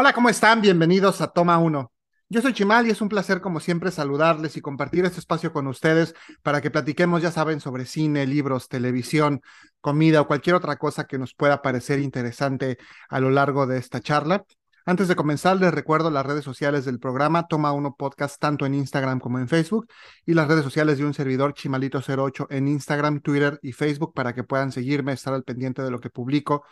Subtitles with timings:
[0.00, 0.60] Hola, ¿cómo están?
[0.60, 1.92] Bienvenidos a Toma 1.
[2.28, 5.66] Yo soy Chimal y es un placer como siempre saludarles y compartir este espacio con
[5.66, 9.40] ustedes para que platiquemos, ya saben, sobre cine, libros, televisión,
[9.80, 14.00] comida o cualquier otra cosa que nos pueda parecer interesante a lo largo de esta
[14.00, 14.44] charla.
[14.86, 18.74] Antes de comenzar, les recuerdo las redes sociales del programa Toma 1 Podcast, tanto en
[18.74, 19.88] Instagram como en Facebook,
[20.24, 24.44] y las redes sociales de un servidor Chimalito08 en Instagram, Twitter y Facebook para que
[24.44, 26.62] puedan seguirme, estar al pendiente de lo que publico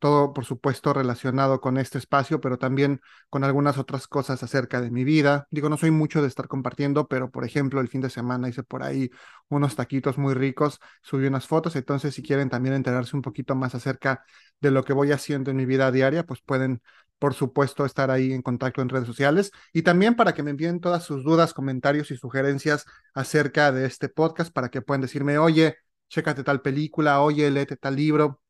[0.00, 4.90] todo por supuesto relacionado con este espacio, pero también con algunas otras cosas acerca de
[4.90, 5.46] mi vida.
[5.50, 8.64] Digo, no soy mucho de estar compartiendo, pero por ejemplo, el fin de semana hice
[8.64, 9.10] por ahí
[9.48, 13.74] unos taquitos muy ricos, subí unas fotos, entonces si quieren también enterarse un poquito más
[13.76, 14.24] acerca
[14.60, 16.82] de lo que voy haciendo en mi vida diaria, pues pueden
[17.20, 20.80] por supuesto, estar ahí en contacto en redes sociales y también para que me envíen
[20.80, 25.76] todas sus dudas, comentarios y sugerencias acerca de este podcast para que puedan decirme, oye,
[26.08, 28.40] chécate tal película, oye, léete tal libro,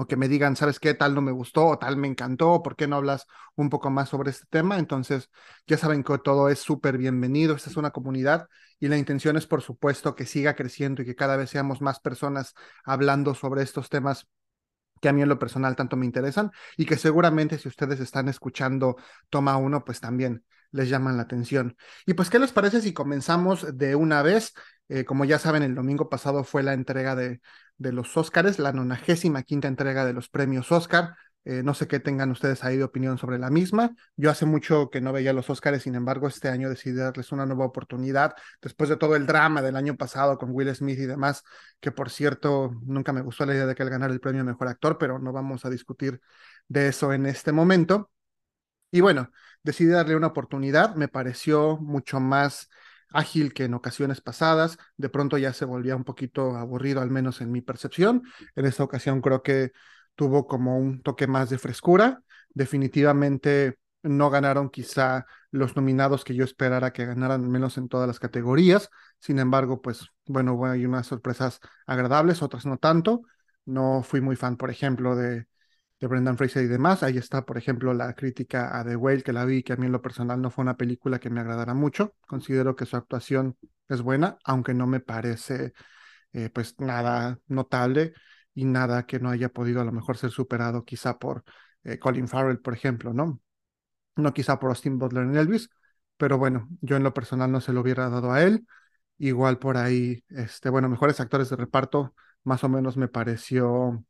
[0.00, 0.94] o que me digan, ¿sabes qué?
[0.94, 4.08] Tal no me gustó o tal me encantó, ¿por qué no hablas un poco más
[4.08, 4.78] sobre este tema?
[4.78, 5.28] Entonces,
[5.66, 8.46] ya saben que todo es súper bienvenido, esta es una comunidad
[8.78, 11.98] y la intención es, por supuesto, que siga creciendo y que cada vez seamos más
[11.98, 14.28] personas hablando sobre estos temas
[15.00, 18.28] que a mí en lo personal tanto me interesan y que seguramente si ustedes están
[18.28, 18.96] escuchando
[19.30, 21.76] Toma Uno, pues también les llaman la atención.
[22.06, 24.52] Y pues, ¿qué les parece si comenzamos de una vez?
[24.88, 27.40] Eh, como ya saben, el domingo pasado fue la entrega de,
[27.78, 31.14] de los Óscares, la nonagésima quinta entrega de los premios Óscar.
[31.44, 33.94] Eh, no sé qué tengan ustedes ahí de opinión sobre la misma.
[34.16, 37.46] Yo hace mucho que no veía los Óscares, sin embargo, este año decidí darles una
[37.46, 41.44] nueva oportunidad después de todo el drama del año pasado con Will Smith y demás,
[41.80, 44.68] que por cierto, nunca me gustó la idea de que él ganara el premio Mejor
[44.68, 46.20] Actor, pero no vamos a discutir
[46.68, 48.10] de eso en este momento.
[48.90, 49.30] Y bueno,
[49.62, 52.68] decidí darle una oportunidad, me pareció mucho más
[53.12, 57.40] ágil que en ocasiones pasadas, de pronto ya se volvía un poquito aburrido, al menos
[57.40, 58.22] en mi percepción.
[58.56, 59.72] En esta ocasión creo que
[60.14, 62.22] tuvo como un toque más de frescura.
[62.50, 68.06] Definitivamente no ganaron quizá los nominados que yo esperara que ganaran, al menos en todas
[68.06, 68.90] las categorías.
[69.18, 73.22] Sin embargo, pues bueno, hay unas sorpresas agradables, otras no tanto.
[73.64, 75.46] No fui muy fan, por ejemplo, de
[76.00, 77.02] de Brendan Fraser y demás.
[77.02, 79.86] Ahí está, por ejemplo, la crítica a The Whale, que la vi, que a mí
[79.86, 82.14] en lo personal no fue una película que me agradara mucho.
[82.26, 83.56] Considero que su actuación
[83.88, 85.72] es buena, aunque no me parece
[86.32, 88.12] eh, pues nada notable
[88.54, 91.44] y nada que no haya podido a lo mejor ser superado quizá por
[91.84, 93.40] eh, Colin Farrell, por ejemplo, ¿no?
[94.16, 95.70] No quizá por Austin Butler en Elvis,
[96.16, 98.66] pero bueno, yo en lo personal no se lo hubiera dado a él.
[99.18, 102.14] Igual por ahí, este, bueno, mejores actores de reparto,
[102.44, 104.04] más o menos me pareció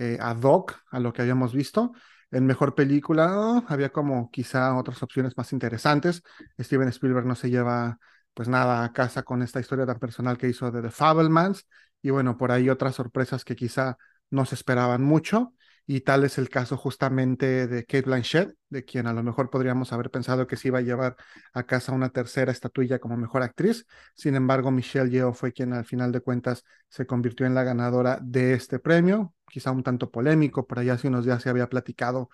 [0.00, 1.92] eh, ad hoc a lo que habíamos visto.
[2.30, 6.22] En mejor película había como quizá otras opciones más interesantes.
[6.58, 7.98] Steven Spielberg no se lleva
[8.32, 11.66] pues nada a casa con esta historia tan personal que hizo de The Fablemans
[12.00, 13.98] y bueno, por ahí otras sorpresas que quizá
[14.30, 15.52] no se esperaban mucho
[15.86, 19.92] y tal es el caso justamente de Kate Blanchett, de quien a lo mejor podríamos
[19.92, 21.16] haber pensado que se iba a llevar
[21.52, 23.86] a casa una tercera estatuilla como mejor actriz.
[24.14, 28.20] Sin embargo, Michelle Yeoh fue quien al final de cuentas se convirtió en la ganadora
[28.22, 32.30] de este premio, quizá un tanto polémico, por allá hace unos días se había platicado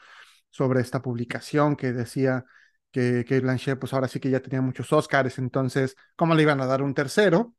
[0.50, 2.44] sobre esta publicación que decía
[2.93, 6.60] que Kate Blanchett pues ahora sí que ya tenía muchos Oscars, entonces, ¿cómo le iban
[6.60, 7.55] a dar un tercero?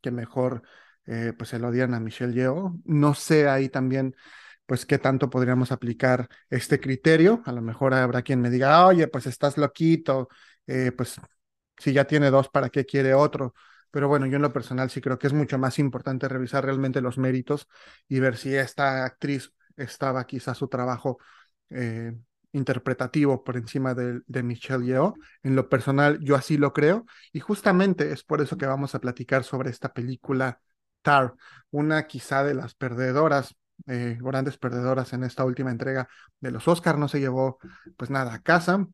[0.00, 0.62] Que mejor
[1.06, 2.80] eh, pues se lo dieran a Michelle Yeoh.
[2.84, 4.14] No sé ahí también
[4.66, 7.42] pues qué tanto podríamos aplicar este criterio.
[7.46, 10.28] A lo mejor habrá quien me diga, oye, pues estás loquito,
[10.66, 11.16] eh, pues
[11.78, 13.54] si ya tiene dos, ¿para qué quiere otro?
[13.96, 17.00] Pero bueno, yo en lo personal sí creo que es mucho más importante revisar realmente
[17.00, 17.66] los méritos
[18.06, 21.16] y ver si esta actriz estaba quizás su trabajo
[21.70, 22.14] eh,
[22.52, 25.14] interpretativo por encima de, de, Michelle Yeoh.
[25.42, 29.00] En lo personal, yo así lo creo y justamente es por eso que vamos a
[29.00, 30.60] platicar sobre esta película
[31.00, 31.32] Tar,
[31.70, 33.56] una quizá de las perdedoras
[33.86, 36.06] eh, grandes perdedoras en esta última entrega
[36.40, 36.98] de los Oscars.
[36.98, 37.60] No se llevó
[37.96, 38.86] pues nada a casa,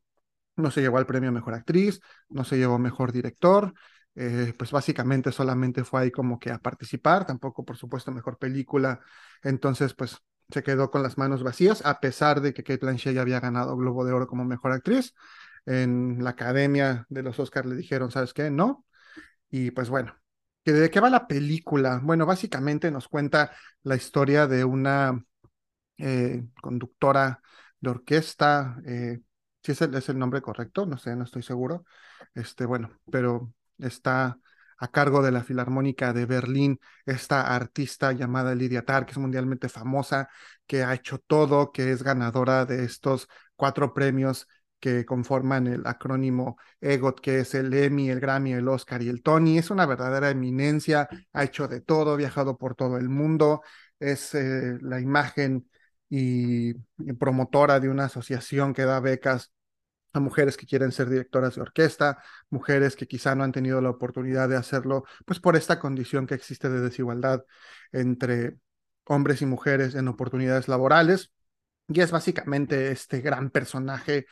[0.55, 1.99] no se llevó al premio Mejor Actriz,
[2.29, 3.73] no se llevó Mejor Director.
[4.15, 8.99] Eh, pues básicamente solamente fue ahí como que a participar, tampoco por supuesto Mejor Película.
[9.43, 10.17] Entonces pues
[10.49, 13.75] se quedó con las manos vacías, a pesar de que Kate Blanchett ya había ganado
[13.77, 15.13] Globo de Oro como Mejor Actriz.
[15.65, 18.49] En la academia de los Oscars le dijeron, ¿sabes qué?
[18.51, 18.85] No.
[19.49, 20.15] Y pues bueno,
[20.65, 21.99] ¿De qué va la película?
[22.03, 23.51] Bueno, básicamente nos cuenta
[23.83, 25.21] la historia de una
[25.97, 27.41] eh, conductora
[27.79, 29.19] de orquesta, eh,
[29.63, 31.85] si es el, es el nombre correcto, no sé, no estoy seguro.
[32.33, 34.37] Este, bueno, pero está
[34.77, 39.69] a cargo de la Filarmónica de Berlín, esta artista llamada Lidia Tar, que es mundialmente
[39.69, 40.29] famosa,
[40.67, 44.47] que ha hecho todo, que es ganadora de estos cuatro premios
[44.79, 49.23] que conforman el acrónimo EGOT, que es el Emmy, el Grammy, el Oscar y el
[49.23, 49.57] Tony.
[49.57, 53.61] Es una verdadera eminencia, ha hecho de todo, ha viajado por todo el mundo,
[53.99, 55.69] es eh, la imagen
[56.09, 56.73] y
[57.17, 59.53] promotora de una asociación que da becas
[60.13, 63.89] a mujeres que quieren ser directoras de orquesta, mujeres que quizá no han tenido la
[63.89, 67.43] oportunidad de hacerlo, pues por esta condición que existe de desigualdad
[67.91, 68.57] entre
[69.05, 71.31] hombres y mujeres en oportunidades laborales.
[71.87, 74.25] Y es básicamente este gran personaje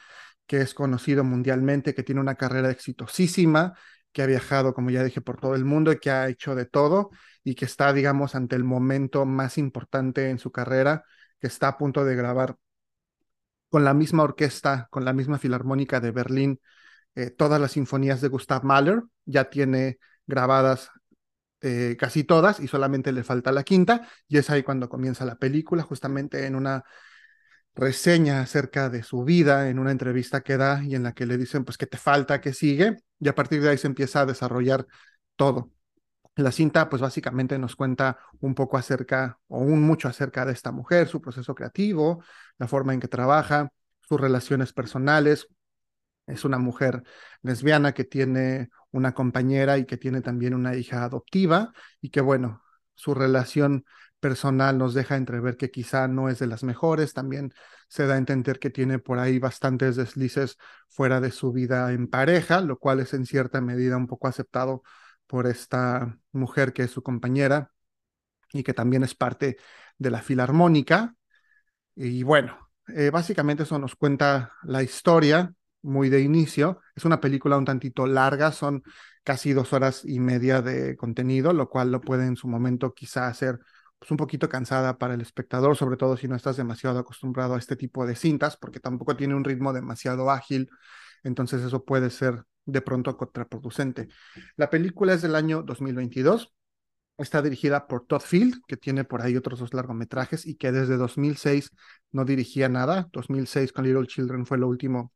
[0.46, 3.74] que es conocido mundialmente, que tiene una carrera exitosísima,
[4.12, 6.66] que ha viajado, como ya dije, por todo el mundo y que ha hecho de
[6.66, 7.12] todo
[7.44, 11.06] y que está, digamos, ante el momento más importante en su carrera,
[11.40, 12.58] que está a punto de grabar
[13.72, 16.62] con la misma orquesta, con la misma filarmónica de Berlín,
[17.16, 19.98] eh, todas las sinfonías de Gustav Mahler, ya tiene
[20.28, 20.92] grabadas
[21.62, 25.36] eh, casi todas y solamente le falta la quinta, y es ahí cuando comienza la
[25.36, 26.84] película, justamente en una
[27.76, 31.38] reseña acerca de su vida, en una entrevista que da y en la que le
[31.38, 32.42] dicen, pues, ¿qué te falta?
[32.42, 32.98] ¿Qué sigue?
[33.20, 34.86] Y a partir de ahí se empieza a desarrollar
[35.36, 35.72] todo.
[36.36, 40.72] La cinta, pues básicamente nos cuenta un poco acerca, o un mucho acerca de esta
[40.72, 42.24] mujer, su proceso creativo,
[42.58, 43.70] la forma en que trabaja,
[44.00, 45.48] sus relaciones personales.
[46.28, 47.04] Es una mujer
[47.42, 52.64] lesbiana que tiene una compañera y que tiene también una hija adoptiva y que, bueno,
[52.96, 53.86] su relación
[54.22, 57.54] personal nos deja entrever que quizá no es de las mejores, también
[57.90, 60.58] se da a entender que tiene por ahí bastantes deslices
[60.88, 64.84] fuera de su vida en pareja, lo cual es en cierta medida un poco aceptado
[65.32, 67.72] por esta mujer que es su compañera
[68.52, 69.56] y que también es parte
[69.98, 71.16] de la filarmónica.
[71.96, 76.82] Y bueno, eh, básicamente eso nos cuenta la historia muy de inicio.
[76.98, 78.84] Es una película un tantito larga, son
[79.24, 83.28] casi dos horas y media de contenido, lo cual lo puede en su momento quizá
[83.28, 83.58] hacer
[84.00, 87.60] pues, un poquito cansada para el espectador, sobre todo si no estás demasiado acostumbrado a
[87.60, 90.70] este tipo de cintas, porque tampoco tiene un ritmo demasiado ágil,
[91.24, 94.10] entonces eso puede ser de pronto contraproducente.
[94.56, 96.54] La película es del año 2022.
[97.18, 100.98] Está dirigida por Todd Field, que tiene por ahí otros dos largometrajes y que desde
[100.98, 101.72] 2006
[102.12, 103.10] no dirigía nada.
[103.12, 105.14] 2006 con Little Children fue lo último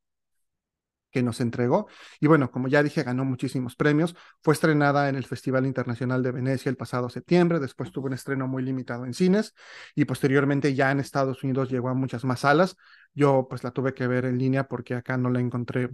[1.16, 1.88] que nos entregó.
[2.20, 4.16] Y bueno, como ya dije, ganó muchísimos premios.
[4.44, 8.48] Fue estrenada en el Festival Internacional de Venecia el pasado septiembre, después tuvo un estreno
[8.48, 9.54] muy limitado en cines
[9.96, 12.76] y posteriormente ya en Estados Unidos llegó a muchas más salas.
[13.14, 15.90] Yo pues la tuve que ver en línea porque acá no la encontré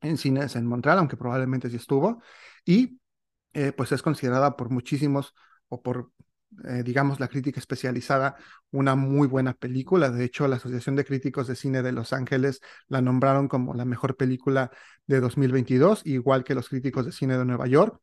[0.00, 2.22] en cines en Montreal, aunque probablemente sí estuvo,
[2.64, 3.00] y
[3.54, 5.34] eh, pues es considerada por muchísimos
[5.68, 6.12] o por,
[6.64, 8.36] eh, digamos, la crítica especializada
[8.70, 10.10] una muy buena película.
[10.10, 13.84] De hecho, la Asociación de Críticos de Cine de Los Ángeles la nombraron como la
[13.84, 14.70] mejor película
[15.06, 18.00] de 2022, igual que los críticos de cine de Nueva York.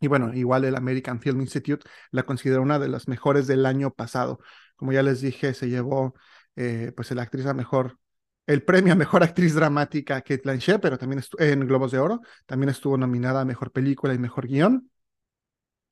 [0.00, 3.90] Y bueno, igual el American Film Institute la considera una de las mejores del año
[3.92, 4.38] pasado.
[4.76, 6.14] Como ya les dije, se llevó
[6.56, 7.98] eh, pues la actriz a mejor
[8.46, 12.96] el premio a Mejor Actriz Dramática Kate pero también en Globos de Oro, también estuvo
[12.96, 14.90] nominada a Mejor Película y Mejor Guión.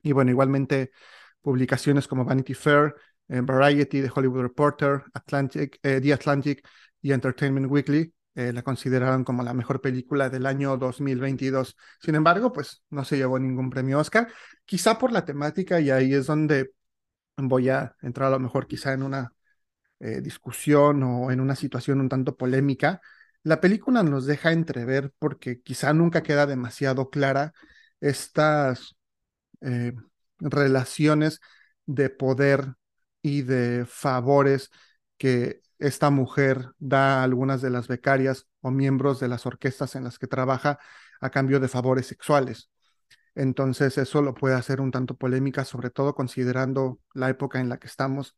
[0.02, 0.90] Y bueno, igualmente
[1.40, 2.94] publicaciones como Vanity Fair,
[3.28, 6.66] eh, Variety, The Hollywood Reporter, Atlantic, eh, The Atlantic
[7.00, 11.76] y Entertainment Weekly eh, la consideraron como la mejor película del año 2022.
[12.00, 14.28] Sin embargo, pues no se llevó ningún premio Oscar,
[14.64, 16.72] quizá por la temática y ahí es donde
[17.36, 19.32] voy a entrar a lo mejor quizá en una
[20.02, 23.00] eh, discusión o en una situación un tanto polémica,
[23.44, 27.52] la película nos deja entrever, porque quizá nunca queda demasiado clara,
[28.00, 28.96] estas
[29.60, 29.94] eh,
[30.40, 31.40] relaciones
[31.86, 32.74] de poder
[33.22, 34.70] y de favores
[35.18, 40.04] que esta mujer da a algunas de las becarias o miembros de las orquestas en
[40.04, 40.78] las que trabaja
[41.20, 42.70] a cambio de favores sexuales.
[43.34, 47.78] Entonces eso lo puede hacer un tanto polémica, sobre todo considerando la época en la
[47.78, 48.36] que estamos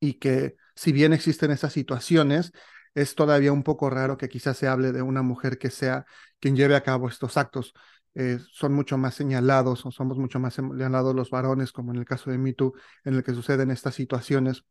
[0.00, 2.52] y que si bien existen esas situaciones,
[2.94, 6.06] es todavía un poco raro que quizás se hable de una mujer que sea
[6.40, 7.72] quien lleve a cabo estos actos.
[8.14, 12.06] Eh, son mucho más señalados o somos mucho más señalados los varones, como en el
[12.06, 12.72] caso de MeToo,
[13.04, 14.64] en el que suceden estas situaciones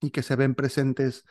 [0.00, 1.24] y que se ven presentes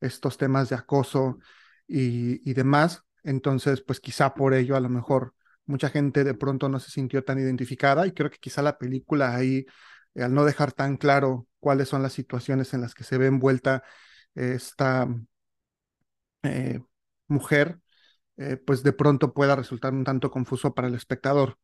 [0.00, 1.38] estos temas de acoso
[1.86, 3.02] y, y demás.
[3.22, 5.34] Entonces, pues quizá por ello a lo mejor
[5.66, 9.34] mucha gente de pronto no se sintió tan identificada y creo que quizá la película
[9.34, 9.66] ahí
[10.14, 13.26] eh, al no dejar tan claro cuáles son las situaciones en las que se ve
[13.26, 13.82] envuelta
[14.36, 15.08] esta
[16.44, 16.80] eh,
[17.26, 17.80] mujer,
[18.36, 21.58] eh, pues de pronto pueda resultar un tanto confuso para el espectador.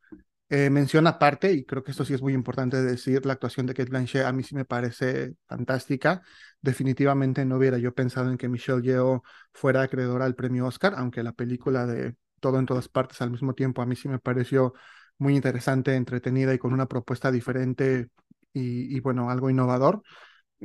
[0.49, 3.91] menciona aparte, y creo que esto sí es muy importante decir, la actuación de Kate
[3.91, 6.23] Blanchett a mí sí me parece fantástica.
[6.61, 11.23] Definitivamente no hubiera yo pensado en que Michelle Yeoh fuera acreedora al premio Oscar, aunque
[11.23, 14.75] la película de Todo en todas partes al mismo tiempo a mí sí me pareció
[15.19, 18.09] muy interesante, entretenida y con una propuesta diferente
[18.53, 20.03] y, bueno, algo innovador.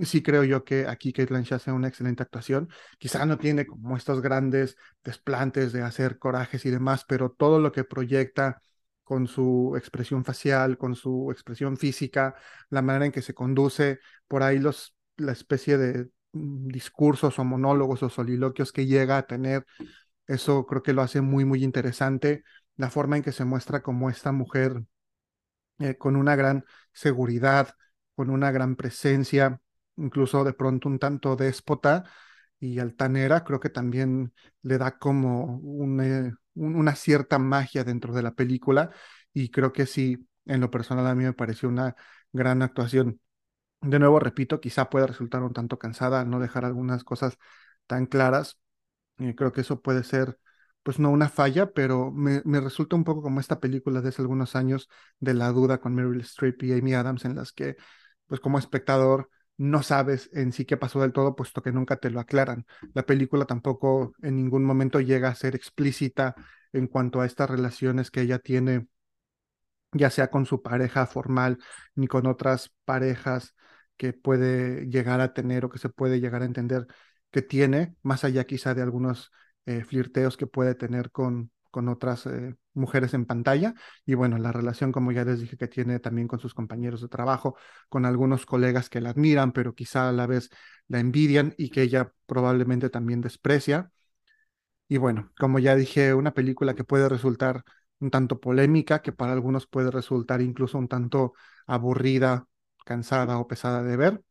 [0.04, 2.70] Sí creo yo que aquí Kate Blanchett hace una excelente actuación.
[3.00, 7.72] Quizá no tiene como estos grandes desplantes de hacer corajes y demás, pero todo lo
[7.72, 8.62] que proyecta
[9.04, 12.36] con su expresión facial, con su expresión física,
[12.70, 17.44] la manera en que se conduce, por ahí los la especie de mm, discursos o
[17.44, 19.66] monólogos o soliloquios que llega a tener.
[20.28, 22.44] Eso creo que lo hace muy, muy interesante.
[22.76, 24.84] La forma en que se muestra como esta mujer
[25.80, 27.76] eh, con una gran seguridad,
[28.16, 29.62] con una gran presencia,
[29.98, 32.04] incluso de pronto un tanto déspota
[32.60, 35.62] y altanera, creo que también le da como
[36.02, 38.92] eh, una cierta magia dentro de la película
[39.34, 41.96] y creo que sí, en lo personal a mí me pareció una
[42.32, 43.20] gran actuación.
[43.82, 47.38] De nuevo, repito, quizá pueda resultar un tanto cansada no dejar algunas cosas
[47.88, 48.60] tan claras.
[49.20, 50.40] Eh, creo que eso puede ser
[50.88, 54.56] pues no una falla, pero me, resulta un poco como esta película de hace algunos
[54.56, 54.88] años
[55.20, 57.76] de La Duda con Meryl Streep y Amy Adams, en las que,
[58.26, 62.10] pues como espectador, no sabes en sí qué pasó del todo, puesto que nunca te
[62.10, 62.66] lo aclaran.
[62.94, 66.36] La película tampoco en ningún momento llega a ser explícita
[66.72, 68.88] en cuanto a estas relaciones que ella tiene,
[69.92, 71.58] ya sea con su pareja formal
[71.96, 73.56] ni con otras parejas
[73.98, 76.88] que puede llegar a tener o que se puede llegar a entender
[77.30, 79.34] que tiene, más allá quizá de algunos
[79.68, 83.76] eh, flirteos que puede tener con, con otras eh, mujeres en pantalla.
[84.06, 87.10] Y bueno, la relación, como ya les dije, que tiene también con sus compañeros de
[87.10, 87.56] trabajo,
[87.90, 90.50] con algunos colegas que la admiran, pero quizá a la vez
[90.88, 93.92] la envidian y que ella probablemente también desprecia.
[94.90, 97.64] Y bueno, como ya dije, una película que puede resultar
[98.00, 101.34] un tanto polémica, que para algunos puede resultar incluso un tanto
[101.66, 102.48] aburrida,
[102.86, 104.22] cansada o pesada de ver.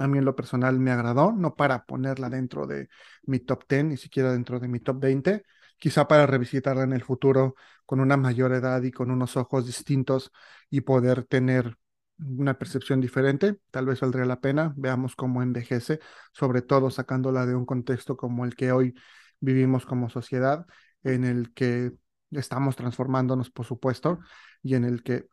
[0.00, 2.88] A mí en lo personal me agradó, no para ponerla dentro de
[3.24, 5.44] mi top 10, ni siquiera dentro de mi top 20,
[5.78, 7.54] quizá para revisitarla en el futuro
[7.86, 10.32] con una mayor edad y con unos ojos distintos
[10.70, 11.76] y poder tener
[12.18, 16.00] una percepción diferente, tal vez valdría la pena, veamos cómo envejece,
[16.32, 18.94] sobre todo sacándola de un contexto como el que hoy
[19.40, 20.66] vivimos como sociedad,
[21.02, 21.92] en el que
[22.30, 24.18] estamos transformándonos, por supuesto,
[24.62, 25.28] y en el que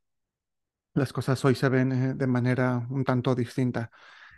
[0.93, 3.91] las cosas hoy se ven eh, de manera un tanto distinta.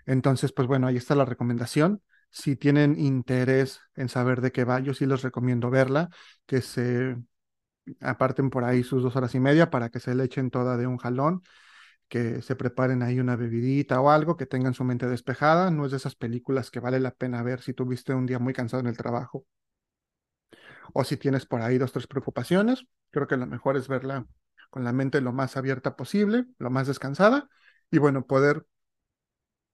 [0.09, 2.01] Entonces, pues bueno, ahí está la recomendación.
[2.31, 6.09] Si tienen interés en saber de qué va, yo sí les recomiendo verla,
[6.47, 7.15] que se
[8.01, 10.87] aparten por ahí sus dos horas y media para que se le echen toda de
[10.87, 11.43] un jalón,
[12.07, 15.71] que se preparen ahí una bebidita o algo, que tengan su mente despejada.
[15.71, 18.53] No es de esas películas que vale la pena ver si tuviste un día muy
[18.53, 19.45] cansado en el trabajo
[20.93, 22.85] o si tienes por ahí dos, tres preocupaciones.
[23.11, 24.25] Creo que lo mejor es verla
[24.69, 27.49] con la mente lo más abierta posible, lo más descansada
[27.91, 28.65] y bueno, poder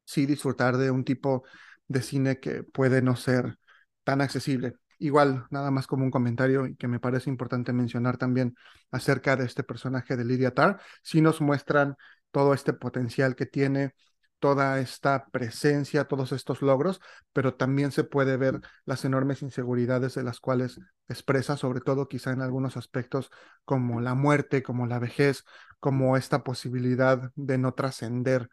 [0.06, 1.44] sí disfrutar de un tipo
[1.88, 3.58] de cine que puede no ser
[4.04, 4.76] tan accesible.
[5.00, 8.56] Igual, nada más como un comentario que me parece importante mencionar también
[8.92, 11.96] acerca de este personaje de Lydia Tarr, si nos muestran
[12.32, 13.94] todo este potencial que tiene,
[14.40, 17.02] toda esta presencia, todos estos logros,
[17.34, 22.32] pero también se puede ver las enormes inseguridades de las cuales expresa, sobre todo quizá
[22.32, 23.32] en algunos aspectos
[23.64, 25.44] como la muerte, como la vejez,
[25.80, 28.50] como esta posibilidad de no trascender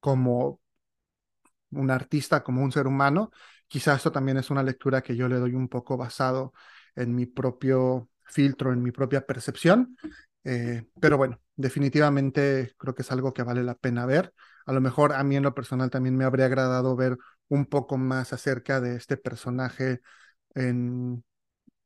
[0.00, 0.59] como
[1.72, 3.30] un artista, como un ser humano.
[3.68, 6.52] Quizá esto también es una lectura que yo le doy un poco basado
[6.94, 9.96] en mi propio filtro, en mi propia percepción.
[10.44, 14.32] Eh, pero bueno, definitivamente creo que es algo que vale la pena ver.
[14.66, 17.16] A lo mejor a mí en lo personal también me habría agradado ver
[17.48, 20.00] un poco más acerca de este personaje
[20.54, 21.24] en,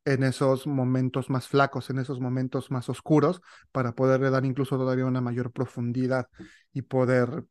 [0.05, 3.41] en esos momentos más flacos, en esos momentos más oscuros,
[3.73, 6.29] para poderle dar incluso todavía una mayor profundidad
[6.73, 7.45] y poder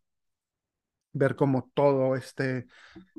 [1.13, 2.67] ver como todo este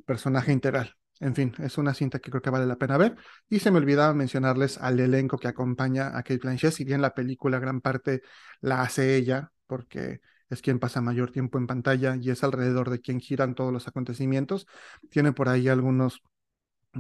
[0.06, 0.94] personaje integral.
[1.20, 3.16] En fin, es una cinta que creo que vale la pena ver.
[3.48, 7.14] Y se me olvidaba mencionarles al elenco que acompaña a Kate Blanchett, si bien la
[7.14, 8.22] película gran parte
[8.60, 10.20] la hace ella, porque
[10.50, 13.88] es quien pasa mayor tiempo en pantalla y es alrededor de quien giran todos los
[13.88, 14.66] acontecimientos.
[15.10, 16.20] Tiene por ahí algunos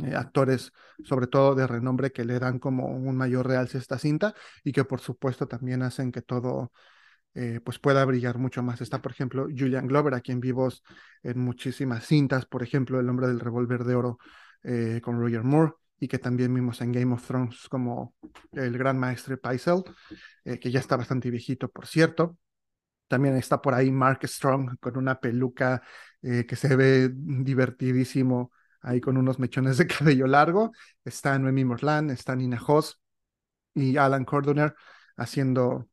[0.02, 0.72] eh, actores,
[1.04, 4.34] sobre todo de renombre, que le dan como un mayor realce a esta cinta
[4.64, 6.72] y que por supuesto también hacen que todo
[7.34, 8.80] eh, pues pueda brillar mucho más.
[8.80, 10.82] Está, por ejemplo, Julian Glover, a quien vimos
[11.22, 14.18] en muchísimas cintas, por ejemplo, El hombre del revólver de oro
[14.62, 18.14] eh, con Roger Moore, y que también vimos en Game of Thrones como
[18.52, 19.82] el gran maestro Pycelle,
[20.44, 22.38] eh, que ya está bastante viejito, por cierto.
[23.08, 25.82] También está por ahí Mark Strong con una peluca
[26.22, 28.50] que se ve divertidísimo,
[28.80, 30.72] ahí con unos mechones de cabello largo.
[31.04, 32.98] Está Noemi Morland, está Nina Hoss
[33.74, 34.74] y Alan Cordoner
[35.16, 35.88] haciendo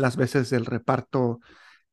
[0.00, 1.40] las veces del reparto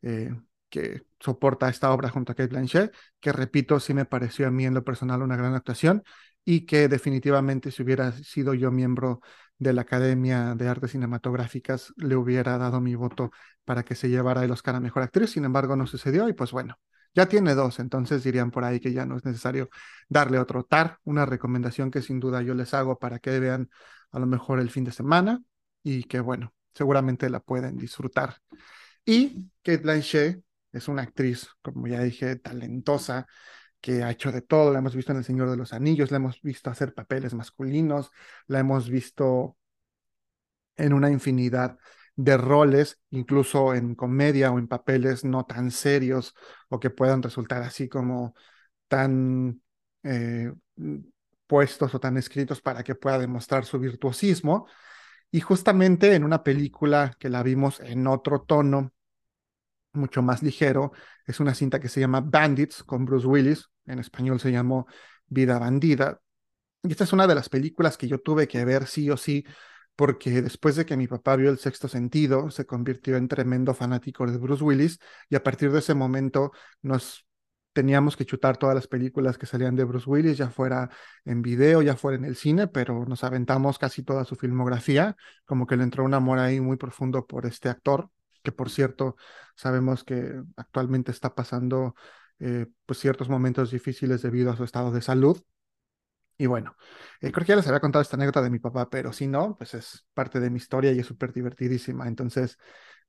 [0.01, 0.31] eh,
[0.69, 4.65] que soporta esta obra junto a Kate Blanchett, que repito, sí me pareció a mí
[4.65, 6.03] en lo personal una gran actuación
[6.45, 9.21] y que definitivamente si hubiera sido yo miembro
[9.57, 13.31] de la Academia de Artes Cinematográficas, le hubiera dado mi voto
[13.65, 16.51] para que se llevara el Oscar a Mejor Actriz, sin embargo no sucedió y pues
[16.51, 16.79] bueno,
[17.13, 19.69] ya tiene dos, entonces dirían por ahí que ya no es necesario
[20.09, 23.69] darle otro TAR, una recomendación que sin duda yo les hago para que vean
[24.11, 25.41] a lo mejor el fin de semana
[25.83, 28.37] y que bueno, seguramente la pueden disfrutar.
[29.05, 33.27] Y Kate Blanchett, es una actriz, como ya dije, talentosa,
[33.81, 36.17] que ha hecho de todo, la hemos visto en El Señor de los Anillos, la
[36.17, 38.11] hemos visto hacer papeles masculinos,
[38.47, 39.57] la hemos visto
[40.77, 41.77] en una infinidad
[42.15, 46.33] de roles, incluso en comedia o en papeles no tan serios
[46.69, 48.35] o que puedan resultar así como
[48.87, 49.61] tan
[50.03, 50.53] eh,
[51.47, 54.67] puestos o tan escritos para que pueda demostrar su virtuosismo.
[55.33, 58.93] Y justamente en una película que la vimos en otro tono,
[59.93, 60.91] mucho más ligero,
[61.25, 64.85] es una cinta que se llama Bandits con Bruce Willis, en español se llamó
[65.25, 66.21] Vida Bandida.
[66.83, 69.43] Y esta es una de las películas que yo tuve que ver sí o sí,
[69.95, 74.27] porque después de que mi papá vio El Sexto Sentido, se convirtió en tremendo fanático
[74.27, 74.99] de Bruce Willis
[75.29, 76.51] y a partir de ese momento
[76.83, 77.25] nos
[77.73, 80.89] teníamos que chutar todas las películas que salían de Bruce Willis, ya fuera
[81.25, 85.15] en video, ya fuera en el cine, pero nos aventamos casi toda su filmografía,
[85.45, 88.09] como que le entró un amor ahí muy profundo por este actor,
[88.43, 89.15] que por cierto
[89.55, 91.95] sabemos que actualmente está pasando
[92.39, 95.41] eh, pues ciertos momentos difíciles debido a su estado de salud.
[96.37, 96.75] Y bueno,
[97.21, 99.55] eh, creo que ya les había contado esta anécdota de mi papá, pero si no,
[99.57, 102.07] pues es parte de mi historia y es súper divertidísima.
[102.07, 102.57] Entonces,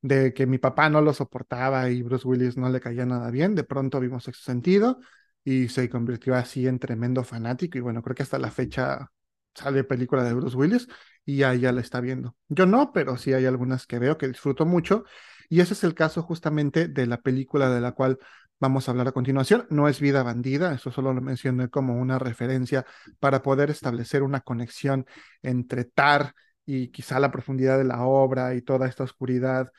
[0.05, 3.55] de que mi papá no lo soportaba y Bruce Willis no le caía nada bien,
[3.55, 4.99] de pronto vimos ese sentido
[5.43, 9.11] y se convirtió así en tremendo fanático y bueno, creo que hasta la fecha
[9.55, 10.89] sale película de Bruce Willis
[11.25, 12.37] y ya, ya la está viendo.
[12.49, 15.05] Yo no, pero sí hay algunas que veo que disfruto mucho
[15.49, 18.19] y ese es el caso justamente de la película de la cual
[18.61, 19.67] vamos a hablar a continuación.
[19.71, 22.85] No es vida bandida, eso solo lo mencioné como una referencia
[23.21, 25.07] para poder establecer una conexión
[25.41, 26.35] entre Tar
[26.67, 29.73] y quizá la profundidad de la obra y toda esta oscuridad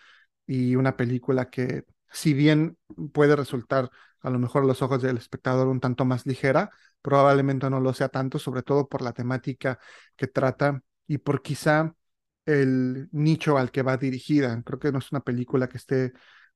[0.48, 2.78] y una película que, si bien
[3.14, 3.90] puede resultar
[4.22, 6.72] a lo mejor a los ojos del espectador un tanto más ligera,
[7.02, 9.80] probablemente no lo sea tanto, sobre todo por la temática
[10.16, 11.94] que trata y por quizá
[12.46, 14.62] el nicho al que va dirigida.
[14.64, 16.14] Creo que no es una película que esté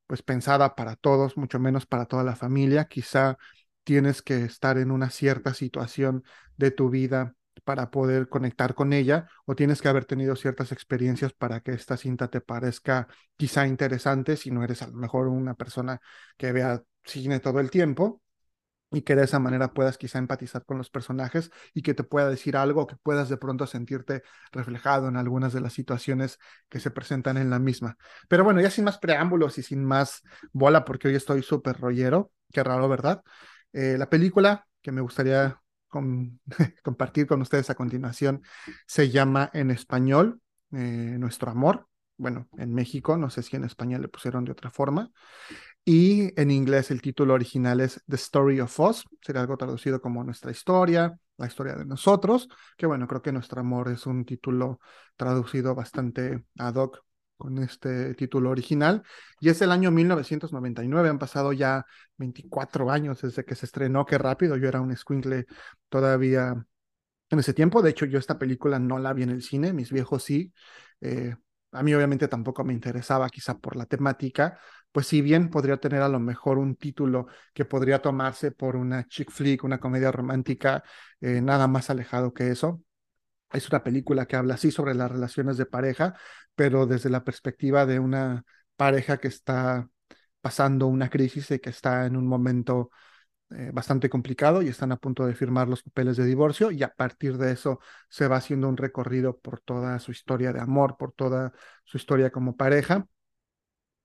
[0.08, 2.86] pues pensada para todos, mucho menos para toda la familia.
[2.86, 3.38] Quizá
[3.84, 6.24] tienes que estar en una cierta situación
[6.58, 11.34] de tu vida para poder conectar con ella o tienes que haber tenido ciertas experiencias
[11.34, 15.56] para que esta cinta te parezca quizá interesante si no eres a lo mejor una
[15.56, 16.00] persona
[16.38, 18.22] que vea cine todo el tiempo
[18.92, 22.30] y que de esa manera puedas quizá empatizar con los personajes y que te pueda
[22.30, 26.92] decir algo, que puedas de pronto sentirte reflejado en algunas de las situaciones que se
[26.92, 27.98] presentan en la misma.
[28.28, 32.32] Pero bueno, ya sin más preámbulos y sin más bola, porque hoy estoy súper rollero,
[32.52, 33.22] qué raro, ¿verdad?
[33.74, 35.62] Eh, la película que me gustaría
[36.84, 38.42] compartir con ustedes a continuación
[38.86, 41.88] se llama en español eh, Nuestro Amor.
[42.18, 45.12] Bueno, en México, no sé si en español le pusieron de otra forma.
[45.86, 50.24] Y en inglés el título original es The Story of Us, sería algo traducido como
[50.24, 54.80] Nuestra Historia, la historia de nosotros, que bueno, creo que Nuestro Amor es un título
[55.16, 57.04] traducido bastante ad hoc
[57.40, 59.02] con este título original.
[59.40, 61.86] Y es el año 1999, han pasado ya
[62.18, 65.46] 24 años desde que se estrenó, qué rápido, yo era un squinkle
[65.88, 66.54] todavía
[67.30, 67.82] en ese tiempo.
[67.82, 70.54] De hecho, yo esta película no la vi en el cine, mis viejos sí.
[71.02, 71.36] Eh,
[71.72, 74.60] a mí obviamente tampoco me interesaba quizá por la temática,
[74.92, 79.08] pues si bien podría tener a lo mejor un título que podría tomarse por una
[79.08, 80.84] chick flick, una comedia romántica,
[81.22, 82.82] eh, nada más alejado que eso,
[83.54, 86.16] es una película que habla así sobre las relaciones de pareja,
[86.56, 88.44] pero desde la perspectiva de una
[88.76, 89.90] pareja que está
[90.42, 92.92] pasando una crisis y que está en un momento
[93.52, 96.94] eh, bastante complicado y están a punto de firmar los papeles de divorcio y a
[96.94, 101.14] partir de eso se va haciendo un recorrido por toda su historia de amor, por
[101.14, 101.52] toda
[101.84, 103.08] su historia como pareja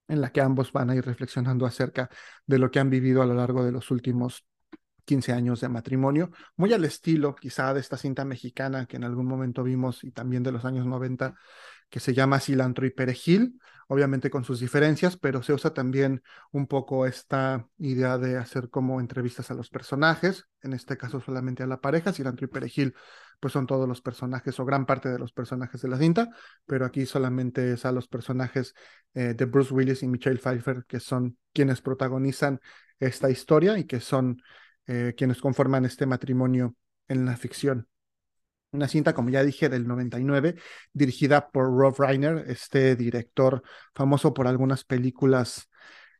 [0.08, 2.10] en la que ambos van a ir reflexionando acerca
[2.46, 4.46] de lo que han vivido a lo largo de los últimos
[5.04, 9.26] 15 años de matrimonio, muy al estilo quizá de esta cinta mexicana que en algún
[9.26, 11.34] momento vimos y también de los años 90
[11.88, 16.66] que se llama Cilantro y Perejil, obviamente con sus diferencias, pero se usa también un
[16.66, 21.66] poco esta idea de hacer como entrevistas a los personajes, en este caso solamente a
[21.66, 22.94] la pareja, Cilantro y Perejil
[23.40, 26.30] pues son todos los personajes o gran parte de los personajes de la cinta,
[26.64, 28.74] pero aquí solamente es a los personajes
[29.12, 32.60] eh, de Bruce Willis y Michelle Pfeiffer que son quienes protagonizan
[32.98, 34.40] esta historia y que son
[34.86, 36.74] eh, quienes conforman este matrimonio
[37.08, 37.88] en la ficción.
[38.72, 40.56] Una cinta, como ya dije, del 99,
[40.92, 43.62] dirigida por Rob Reiner, este director
[43.94, 45.70] famoso por algunas películas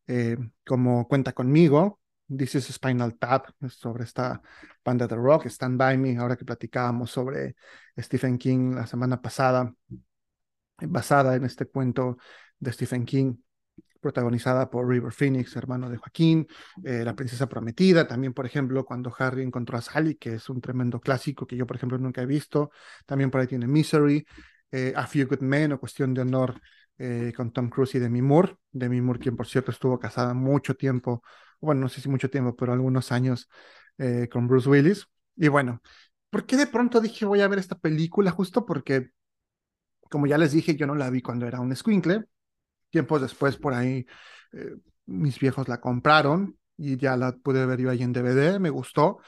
[0.06, 4.40] eh, como Cuenta conmigo, This is Spinal Tap, sobre esta
[4.84, 7.56] banda de rock, Stand By Me, ahora que platicábamos sobre
[7.98, 9.74] Stephen King la semana pasada,
[10.78, 12.18] basada en este cuento
[12.58, 13.36] de Stephen King
[14.04, 16.46] protagonizada por River Phoenix, hermano de Joaquín,
[16.84, 20.60] eh, La Princesa Prometida, también, por ejemplo, cuando Harry encontró a Sally, que es un
[20.60, 22.70] tremendo clásico que yo, por ejemplo, nunca he visto,
[23.06, 24.26] también por ahí tiene Misery,
[24.70, 26.60] eh, A Few Good Men o Cuestión de Honor
[26.98, 28.56] eh, con Tom Cruise y Demi Moore.
[28.72, 31.22] Demi Moore, quien por cierto estuvo casada mucho tiempo,
[31.60, 33.48] bueno, no sé si mucho tiempo, pero algunos años
[34.30, 35.06] con Bruce Willis.
[35.36, 35.80] Y bueno,
[36.28, 38.32] ¿por qué de pronto dije voy a ver esta película?
[38.32, 39.12] Justo porque,
[40.10, 42.24] como ya les dije, yo no la vi cuando era un squinkle.
[42.94, 44.06] Tiempos después, por ahí,
[44.52, 44.76] eh,
[45.06, 49.18] mis viejos la compraron y ya la pude ver yo ahí en DVD, me gustó,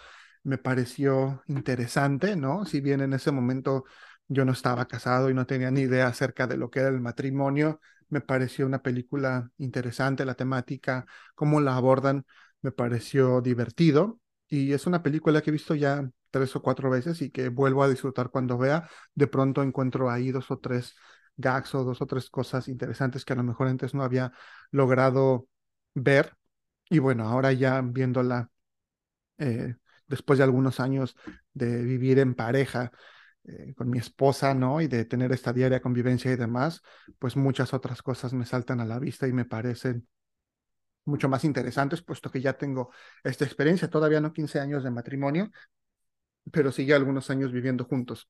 [0.44, 2.64] me pareció interesante, ¿no?
[2.64, 3.84] Si bien en ese momento
[4.28, 7.00] yo no estaba casado y no tenía ni idea acerca de lo que era el
[7.00, 12.24] matrimonio, me pareció una película interesante, la temática, cómo la abordan,
[12.62, 17.20] me pareció divertido y es una película que he visto ya tres o cuatro veces
[17.20, 18.88] y que vuelvo a disfrutar cuando vea.
[19.14, 20.94] De pronto encuentro ahí dos o tres
[21.36, 24.32] gags o dos o tres cosas interesantes que a lo mejor antes no había
[24.70, 25.48] logrado
[25.94, 26.36] ver.
[26.90, 28.50] Y bueno, ahora ya viéndola
[29.38, 31.16] eh, después de algunos años
[31.52, 32.92] de vivir en pareja
[33.44, 34.80] eh, con mi esposa, ¿no?
[34.80, 36.82] Y de tener esta diaria convivencia y demás,
[37.18, 40.06] pues muchas otras cosas me saltan a la vista y me parecen
[41.04, 42.90] mucho más interesantes, puesto que ya tengo
[43.24, 45.50] esta experiencia, todavía no 15 años de matrimonio,
[46.52, 48.28] pero sí ya algunos años viviendo juntos.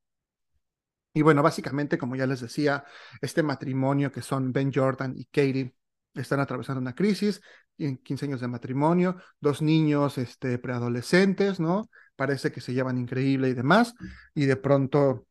[1.16, 2.84] Y bueno, básicamente, como ya les decía,
[3.22, 5.74] este matrimonio que son Ben Jordan y Katie
[6.12, 7.40] están atravesando una crisis,
[7.78, 11.88] 15 años de matrimonio, dos niños este, preadolescentes, ¿no?
[12.16, 13.94] Parece que se llevan increíble y demás,
[14.34, 15.26] y de pronto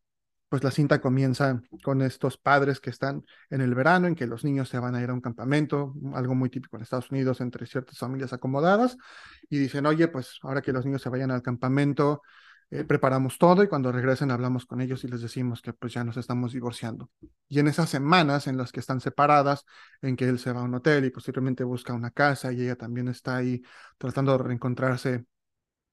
[0.48, 4.44] pues la cinta comienza con estos padres que están en el verano, en que los
[4.44, 7.64] niños se van a ir a un campamento, algo muy típico en Estados Unidos entre
[7.64, 8.96] ciertas familias acomodadas,
[9.48, 12.22] y dicen, oye, pues ahora que los niños se vayan al campamento,
[12.70, 16.04] eh, preparamos todo y cuando regresen hablamos con ellos y les decimos que pues ya
[16.04, 17.10] nos estamos divorciando.
[17.48, 19.64] Y en esas semanas en las que están separadas,
[20.02, 22.76] en que él se va a un hotel y posteriormente busca una casa y ella
[22.76, 23.62] también está ahí
[23.98, 25.26] tratando de reencontrarse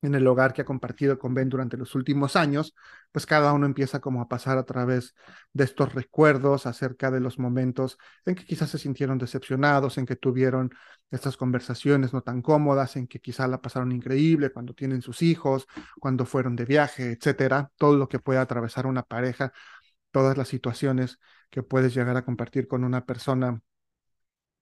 [0.03, 2.75] en el hogar que ha compartido con Ben durante los últimos años,
[3.11, 5.15] pues cada uno empieza como a pasar a través
[5.53, 10.15] de estos recuerdos acerca de los momentos en que quizás se sintieron decepcionados, en que
[10.15, 10.71] tuvieron
[11.09, 15.67] estas conversaciones no tan cómodas, en que quizás la pasaron increíble cuando tienen sus hijos,
[15.99, 19.53] cuando fueron de viaje, etcétera, todo lo que puede atravesar una pareja,
[20.11, 23.61] todas las situaciones que puedes llegar a compartir con una persona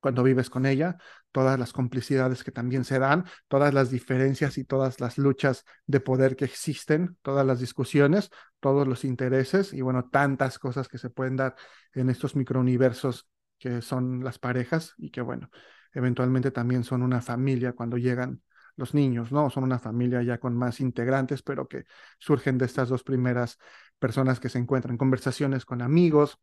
[0.01, 0.97] cuando vives con ella,
[1.31, 6.01] todas las complicidades que también se dan, todas las diferencias y todas las luchas de
[6.01, 11.09] poder que existen, todas las discusiones, todos los intereses y bueno, tantas cosas que se
[11.09, 11.55] pueden dar
[11.93, 15.49] en estos microuniversos que son las parejas y que bueno,
[15.93, 18.41] eventualmente también son una familia cuando llegan
[18.75, 19.49] los niños, ¿no?
[19.49, 21.85] Son una familia ya con más integrantes, pero que
[22.19, 23.57] surgen de estas dos primeras
[23.99, 26.39] personas que se encuentran, conversaciones con amigos,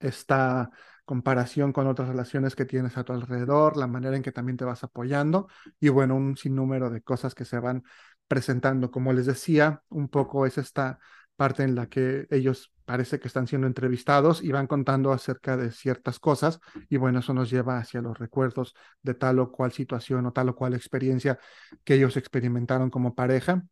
[0.00, 0.70] esta
[1.04, 4.64] comparación con otras relaciones que tienes a tu alrededor, la manera en que también te
[4.64, 5.48] vas apoyando
[5.80, 7.82] y bueno, un sinnúmero de cosas que se van
[8.26, 8.90] presentando.
[8.90, 10.98] Como les decía, un poco es esta
[11.34, 15.70] parte en la que ellos parece que están siendo entrevistados y van contando acerca de
[15.70, 16.58] ciertas cosas
[16.88, 20.48] y bueno, eso nos lleva hacia los recuerdos de tal o cual situación o tal
[20.50, 21.38] o cual experiencia
[21.84, 23.62] que ellos experimentaron como pareja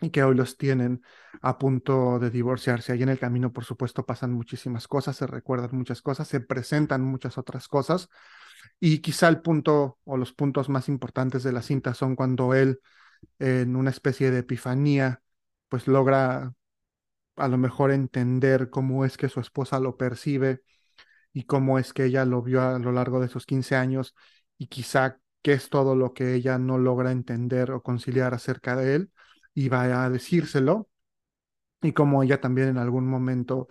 [0.00, 1.02] y que hoy los tienen
[1.42, 2.92] a punto de divorciarse.
[2.92, 7.02] Ahí en el camino, por supuesto, pasan muchísimas cosas, se recuerdan muchas cosas, se presentan
[7.02, 8.08] muchas otras cosas.
[8.80, 12.80] Y quizá el punto o los puntos más importantes de la cinta son cuando él,
[13.38, 15.22] en una especie de epifanía,
[15.68, 16.54] pues logra
[17.36, 20.62] a lo mejor entender cómo es que su esposa lo percibe
[21.32, 24.14] y cómo es que ella lo vio a lo largo de esos 15 años
[24.58, 28.94] y quizá qué es todo lo que ella no logra entender o conciliar acerca de
[28.96, 29.12] él
[29.54, 30.88] y va a decírselo.
[31.82, 33.68] Y como ella también en algún momento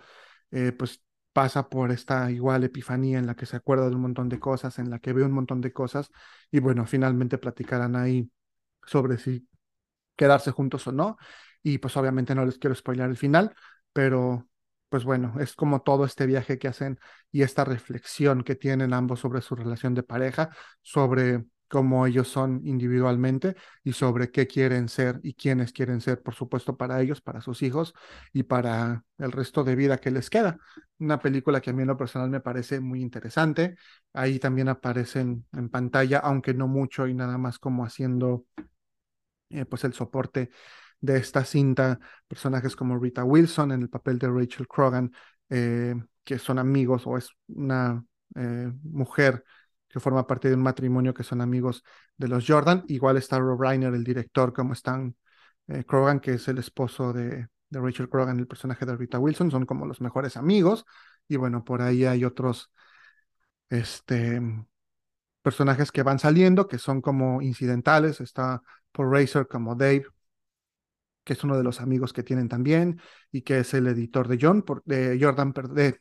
[0.52, 1.02] eh, pues
[1.34, 4.78] pasa por esta igual epifanía en la que se acuerda de un montón de cosas,
[4.80, 6.10] en la que ve un montón de cosas
[6.50, 8.30] y bueno, finalmente platicarán ahí
[8.84, 9.48] sobre si
[10.16, 11.16] quedarse juntos o no.
[11.62, 13.54] Y pues obviamente no les quiero spoiler el final,
[13.92, 14.48] pero
[14.88, 16.98] pues bueno, es como todo este viaje que hacen
[17.32, 20.50] y esta reflexión que tienen ambos sobre su relación de pareja,
[20.82, 26.32] sobre cómo ellos son individualmente y sobre qué quieren ser y quiénes quieren ser, por
[26.32, 27.94] supuesto, para ellos, para sus hijos
[28.32, 30.56] y para el resto de vida que les queda.
[31.00, 33.74] Una película que a mí en lo personal me parece muy interesante.
[34.12, 38.46] Ahí también aparecen en pantalla, aunque no mucho y nada más como haciendo
[39.50, 40.50] eh, pues el soporte
[41.00, 45.10] de esta cinta, personajes como Rita Wilson en el papel de Rachel Krogan,
[45.48, 48.04] eh, que son amigos o es una
[48.36, 49.44] eh, mujer
[49.94, 51.84] que forma parte de un matrimonio que son amigos
[52.16, 52.82] de los Jordan.
[52.88, 55.14] Igual está Rob Reiner, el director, como están
[55.68, 59.52] eh, Krogan, que es el esposo de, de, Rachel Krogan, el personaje de Rita Wilson,
[59.52, 60.84] son como los mejores amigos.
[61.28, 62.72] Y bueno, por ahí hay otros
[63.70, 64.42] este,
[65.42, 68.20] personajes que van saliendo, que son como incidentales.
[68.20, 70.06] Está Paul Racer como Dave,
[71.22, 74.38] que es uno de los amigos que tienen también, y que es el editor de
[74.40, 76.00] John, de Jordan, de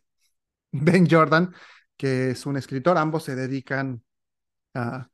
[0.72, 1.54] Ben Jordan,
[2.04, 2.98] que es un escritor.
[2.98, 4.04] Ambos se dedican
[4.74, 5.10] a,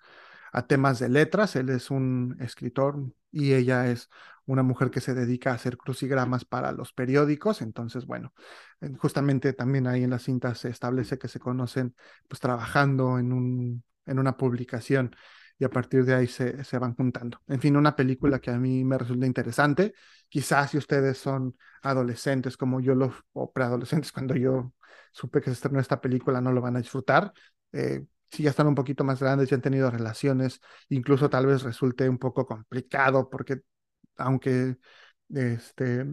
[0.67, 1.55] temas de letras.
[1.55, 2.97] Él es un escritor
[3.31, 4.09] y ella es
[4.47, 7.61] una mujer que se dedica a hacer crucigramas para los periódicos.
[7.61, 8.33] Entonces, bueno,
[8.97, 11.95] justamente también ahí en la cinta se establece que se conocen
[12.27, 15.15] pues trabajando en, un, en una publicación
[15.59, 17.39] y a partir de ahí se, se, van juntando.
[17.47, 19.93] En fin, una película que a mí me resulta interesante.
[20.27, 24.73] Quizás si ustedes son adolescentes como yo lo, o preadolescentes cuando yo
[25.11, 27.33] supe que se estrenó esta película, no lo van a disfrutar.
[27.71, 31.63] Eh, si ya están un poquito más grandes, ya han tenido relaciones, incluso tal vez
[31.63, 33.61] resulte un poco complicado porque
[34.17, 34.77] aunque
[35.29, 36.05] este,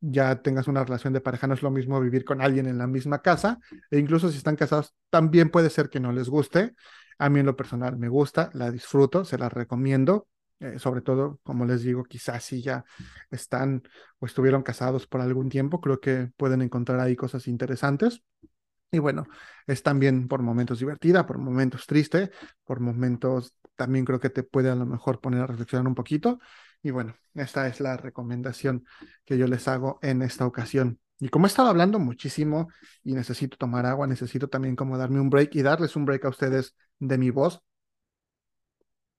[0.00, 2.86] ya tengas una relación de pareja, no es lo mismo vivir con alguien en la
[2.86, 3.58] misma casa,
[3.90, 6.74] e incluso si están casados, también puede ser que no les guste.
[7.18, 10.26] A mí en lo personal me gusta, la disfruto, se la recomiendo,
[10.60, 12.84] eh, sobre todo, como les digo, quizás si ya
[13.30, 13.82] están
[14.18, 18.22] o estuvieron casados por algún tiempo, creo que pueden encontrar ahí cosas interesantes.
[18.92, 19.26] Y bueno,
[19.66, 22.30] es también por momentos divertida, por momentos triste,
[22.64, 26.40] por momentos también creo que te puede a lo mejor poner a reflexionar un poquito.
[26.82, 28.84] Y bueno, esta es la recomendación
[29.24, 30.98] que yo les hago en esta ocasión.
[31.18, 32.68] Y como he estado hablando muchísimo
[33.04, 36.30] y necesito tomar agua, necesito también como darme un break y darles un break a
[36.30, 37.62] ustedes de mi voz,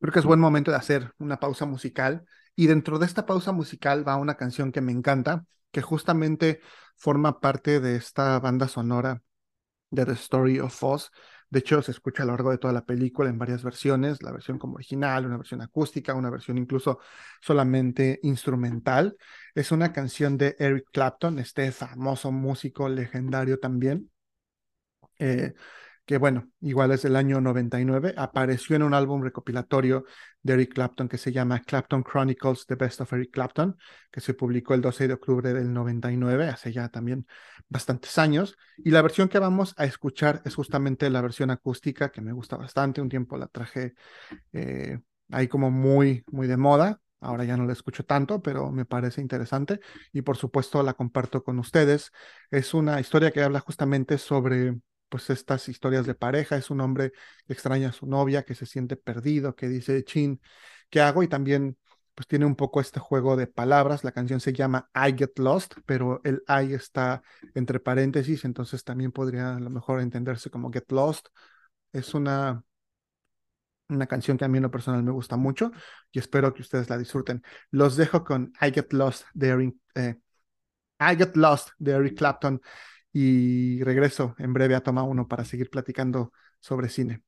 [0.01, 2.25] creo que es buen momento de hacer una pausa musical.
[2.55, 6.59] Y dentro de esta pausa musical va una canción que me encanta, que justamente
[6.97, 9.21] forma parte de esta banda sonora
[9.89, 11.11] de The Story of Oz.
[11.49, 14.31] De hecho, se escucha a lo largo de toda la película en varias versiones, la
[14.31, 16.99] versión como original, una versión acústica, una versión incluso
[17.41, 19.17] solamente instrumental.
[19.53, 24.09] Es una canción de Eric Clapton, este famoso músico legendario también.
[25.19, 25.53] Eh,
[26.11, 30.03] que bueno, igual es del año 99, apareció en un álbum recopilatorio
[30.43, 33.77] de Eric Clapton que se llama Clapton Chronicles, The Best of Eric Clapton,
[34.11, 37.25] que se publicó el 12 de octubre del 99, hace ya también
[37.69, 38.57] bastantes años.
[38.75, 42.57] Y la versión que vamos a escuchar es justamente la versión acústica, que me gusta
[42.57, 42.99] bastante.
[42.99, 43.93] Un tiempo la traje
[44.51, 46.99] eh, ahí como muy, muy de moda.
[47.21, 49.79] Ahora ya no la escucho tanto, pero me parece interesante
[50.11, 52.11] y por supuesto la comparto con ustedes.
[52.49, 54.75] Es una historia que habla justamente sobre
[55.11, 57.11] pues estas historias de pareja, es un hombre
[57.45, 60.41] que extraña a su novia, que se siente perdido, que dice, chin,
[60.89, 61.21] ¿qué hago?
[61.21, 61.77] Y también
[62.15, 65.75] pues tiene un poco este juego de palabras, la canción se llama I Get Lost,
[65.85, 67.23] pero el I está
[67.55, 71.27] entre paréntesis, entonces también podría a lo mejor entenderse como Get Lost.
[71.91, 72.63] Es una,
[73.89, 75.71] una canción que a mí en lo personal me gusta mucho
[76.11, 77.43] y espero que ustedes la disfruten.
[77.69, 80.15] Los dejo con I Get Lost de Eric, eh,
[80.99, 82.61] I Get Lost de Eric Clapton
[83.13, 87.23] y regreso en breve a Toma Uno para seguir platicando sobre cine.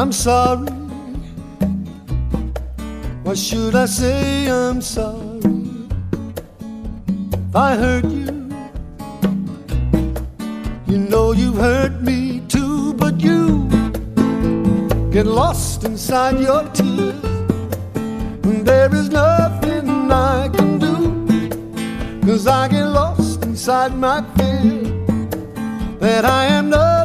[0.00, 0.70] I'm sorry.
[3.22, 4.48] What should I say?
[4.48, 5.29] I'm sorry.
[7.50, 8.30] If I hurt you.
[10.86, 13.68] You know you hurt me too, but you
[15.10, 17.24] get lost inside your tears.
[18.44, 20.94] And there is nothing I can do,
[22.24, 24.82] cause I get lost inside my fear
[25.98, 26.99] that I am nothing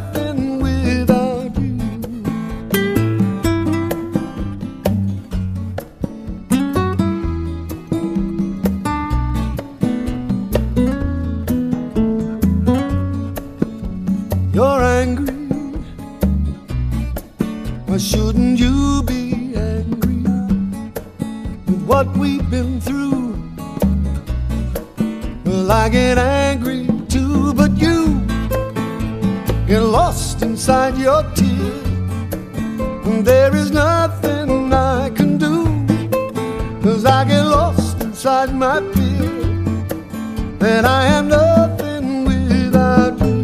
[30.65, 31.85] inside your tears.
[33.05, 35.63] And there is nothing I can do,
[36.81, 39.29] cause I get lost inside my fear
[40.57, 43.43] that I am nothing without you.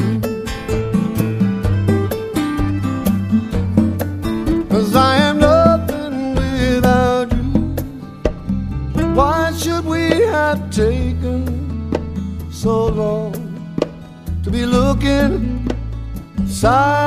[4.68, 9.14] Cause I am nothing without you.
[9.14, 11.46] Why should we have taken
[12.52, 13.34] so long
[14.42, 15.70] to be looking
[16.40, 17.01] inside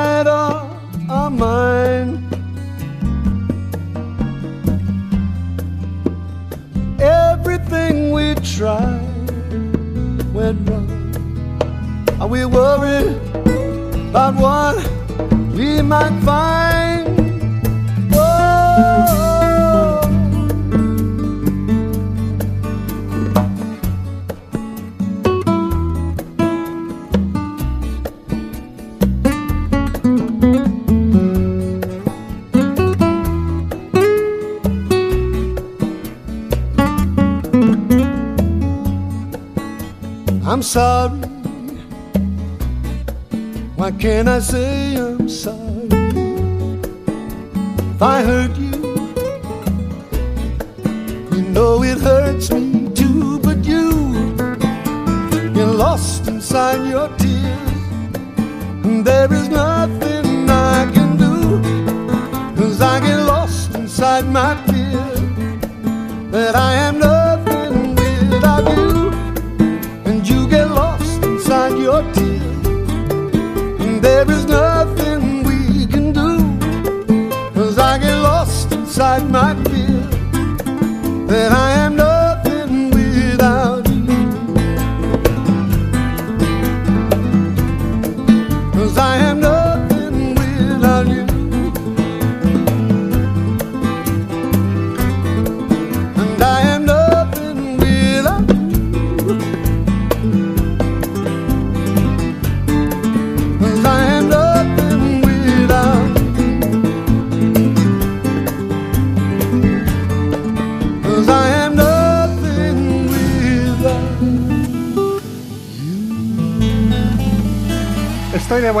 [12.45, 13.17] worried
[14.09, 14.77] about what
[15.53, 17.05] we might find.
[18.13, 18.51] Oh.
[40.47, 41.24] I'm sorry
[44.05, 45.87] can't I say I'm sorry?
[47.89, 48.75] If I hurt you,
[51.35, 53.89] you know it hurts me too, but you,
[55.55, 57.81] you're lost inside your tears.
[58.85, 61.59] And there is nothing I can do,
[62.55, 65.03] cause I get lost inside my fear
[66.29, 67.24] that I am nothing
[79.15, 80.01] inside my fear.
[81.27, 81.84] That I am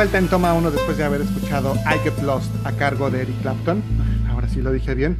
[0.05, 3.41] vuelta en toma 1 después de haber escuchado I Get Lost a cargo de Eric
[3.41, 3.81] Clapton.
[4.29, 5.17] Ahora sí lo dije bien.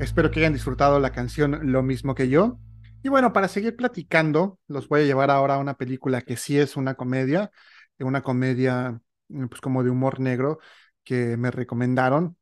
[0.00, 2.58] Espero que hayan disfrutado la canción lo mismo que yo.
[3.04, 6.58] Y bueno, para seguir platicando, los voy a llevar ahora a una película que sí
[6.58, 7.52] es una comedia,
[8.00, 10.58] una comedia mm, pues como de humor negro
[11.04, 12.36] que me recomendaron.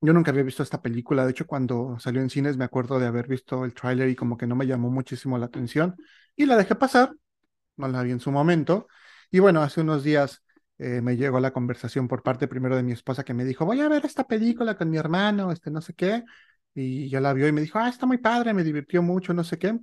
[0.00, 3.06] Yo nunca había visto esta película, de hecho cuando salió en cines me acuerdo de
[3.06, 5.96] haber visto el tráiler y como que no me llamó muchísimo la atención
[6.34, 7.12] y la dejé pasar,
[7.76, 8.88] no la vi en su momento.
[9.30, 10.42] Y bueno, hace unos días
[10.78, 13.80] eh, me llegó la conversación por parte primero de mi esposa que me dijo, voy
[13.80, 16.24] a ver esta película con mi hermano, este no sé qué.
[16.74, 19.44] Y ya la vio y me dijo, ah, está muy padre, me divirtió mucho, no
[19.44, 19.78] sé qué.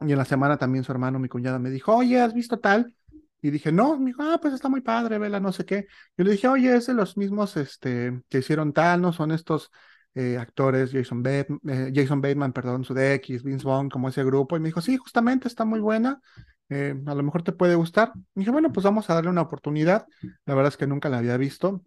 [0.00, 2.94] Y en la semana también su hermano, mi cuñada, me dijo, oye, ¿has visto tal?
[3.40, 5.86] Y dije, no, me dijo, ah, pues está muy padre, vela, no sé qué.
[6.16, 9.12] Yo le dije, oye, es de los mismos este, que hicieron tal, ¿no?
[9.12, 9.70] Son estos
[10.14, 14.56] eh, actores, Jason, Bat- eh, Jason Bateman, perdón, Sudeikis, Vince Vaughn, como ese grupo.
[14.56, 16.20] Y me dijo, sí, justamente está muy buena,
[16.68, 18.12] eh, a lo mejor te puede gustar.
[18.34, 20.06] Y dije, bueno, pues vamos a darle una oportunidad.
[20.46, 21.82] La verdad es que nunca la había visto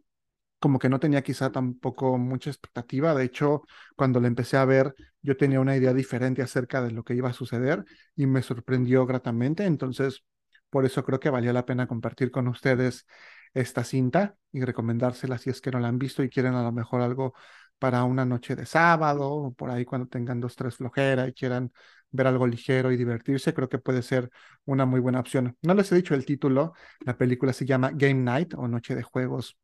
[0.60, 3.14] como que no tenía quizá tampoco mucha expectativa.
[3.14, 3.64] De hecho,
[3.96, 7.30] cuando la empecé a ver, yo tenía una idea diferente acerca de lo que iba
[7.30, 7.86] a suceder
[8.16, 9.66] y me sorprendió gratamente.
[9.66, 10.24] Entonces,
[10.70, 13.06] por eso creo que valía la pena compartir con ustedes
[13.54, 16.72] esta cinta y recomendársela si es que no la han visto y quieren a lo
[16.72, 17.34] mejor algo
[17.80, 21.72] para una noche de sábado o por ahí cuando tengan dos, tres flojera y quieran
[22.12, 24.30] ver algo ligero y divertirse, creo que puede ser
[24.66, 25.58] una muy buena opción.
[25.62, 29.04] No les he dicho el título, la película se llama Game Night o Noche de
[29.04, 29.58] Juegos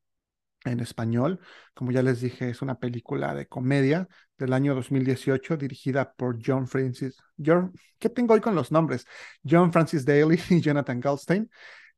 [0.65, 1.39] en español.
[1.73, 6.67] Como ya les dije, es una película de comedia del año 2018 dirigida por John
[6.67, 7.17] Francis.
[7.43, 9.05] John, ¿Qué tengo hoy con los nombres?
[9.47, 11.49] John Francis Daly y Jonathan Goldstein.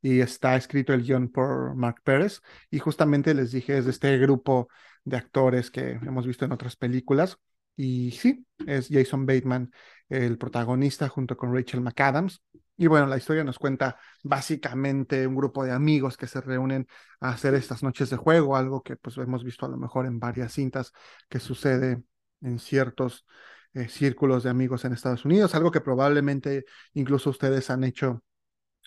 [0.02, 2.40] Y está escrito el guion por Mark Pérez.
[2.70, 4.68] Y justamente les dije, es de este grupo
[5.04, 7.38] de actores que hemos visto en otras películas.
[7.76, 9.70] Y sí, es Jason Bateman
[10.08, 12.42] el protagonista junto con Rachel McAdams.
[12.78, 16.86] Y bueno, la historia nos cuenta básicamente un grupo de amigos que se reúnen
[17.20, 20.18] a hacer estas noches de juego, algo que pues hemos visto a lo mejor en
[20.18, 20.92] varias cintas
[21.28, 22.02] que sucede
[22.42, 23.26] en ciertos
[23.72, 28.22] eh, círculos de amigos en Estados Unidos, algo que probablemente incluso ustedes han hecho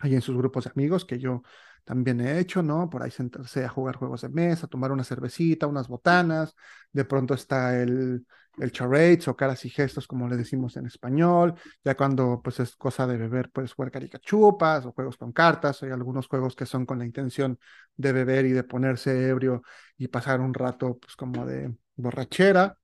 [0.01, 1.43] ahí en sus grupos de amigos, que yo
[1.83, 2.89] también he hecho, ¿no?
[2.89, 6.55] Por ahí sentarse a jugar juegos de mesa, tomar una cervecita, unas botanas,
[6.91, 8.25] de pronto está el,
[8.59, 12.75] el charades o caras y gestos, como le decimos en español, ya cuando pues es
[12.75, 16.85] cosa de beber, puedes jugar caricachupas o juegos con cartas, hay algunos juegos que son
[16.85, 17.59] con la intención
[17.95, 19.63] de beber y de ponerse ebrio
[19.97, 22.77] y pasar un rato pues como de borrachera,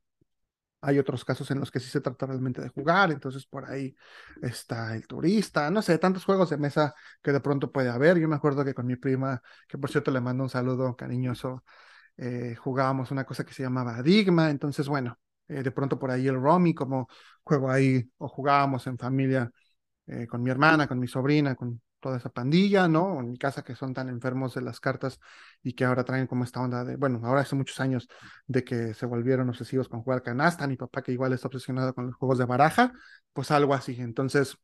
[0.85, 3.95] hay otros casos en los que sí se trata realmente de jugar, entonces por ahí
[4.41, 8.19] está el turista, no sé, tantos juegos de mesa que de pronto puede haber.
[8.19, 11.63] Yo me acuerdo que con mi prima, que por cierto le mando un saludo cariñoso,
[12.17, 16.27] eh, jugábamos una cosa que se llamaba Digma, entonces bueno, eh, de pronto por ahí
[16.27, 17.07] el Romy, como
[17.43, 19.51] juego ahí, o jugábamos en familia
[20.07, 23.19] eh, con mi hermana, con mi sobrina, con toda esa pandilla, ¿no?
[23.19, 25.19] En mi casa que son tan enfermos de las cartas
[25.63, 28.07] y que ahora traen como esta onda de, bueno, ahora hace muchos años
[28.45, 32.05] de que se volvieron obsesivos con jugar canasta, mi papá que igual está obsesionado con
[32.05, 32.93] los juegos de baraja,
[33.33, 33.95] pues algo así.
[33.99, 34.55] Entonces,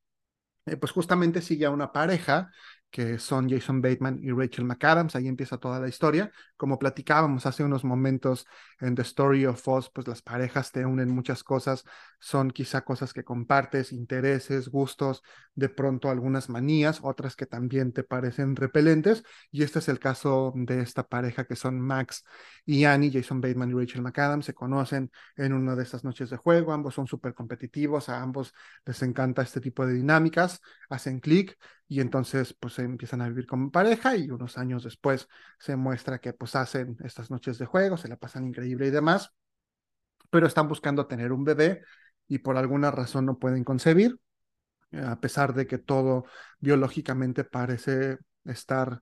[0.67, 2.51] eh, pues justamente sigue a una pareja
[2.91, 5.15] que son Jason Bateman y Rachel McAdams.
[5.15, 6.31] Ahí empieza toda la historia.
[6.57, 8.45] Como platicábamos hace unos momentos
[8.79, 11.85] en The Story of Us, pues las parejas te unen muchas cosas,
[12.19, 15.23] son quizá cosas que compartes, intereses, gustos,
[15.55, 19.23] de pronto algunas manías, otras que también te parecen repelentes.
[19.51, 22.25] Y este es el caso de esta pareja que son Max
[22.65, 24.45] y Annie, Jason Bateman y Rachel McAdams.
[24.45, 28.53] Se conocen en una de estas noches de juego, ambos son súper competitivos, a ambos
[28.85, 31.57] les encanta este tipo de dinámicas, hacen clic
[31.91, 35.27] y entonces pues empiezan a vivir como pareja y unos años después
[35.59, 39.33] se muestra que pues hacen estas noches de juego, se la pasan increíble y demás,
[40.29, 41.83] pero están buscando tener un bebé
[42.29, 44.17] y por alguna razón no pueden concebir,
[44.93, 46.23] a pesar de que todo
[46.61, 49.01] biológicamente parece estar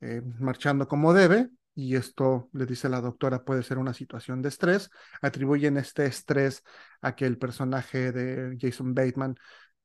[0.00, 4.48] eh, marchando como debe, y esto, le dice la doctora, puede ser una situación de
[4.48, 4.90] estrés.
[5.22, 6.62] Atribuyen este estrés
[7.00, 9.36] a que el personaje de Jason Bateman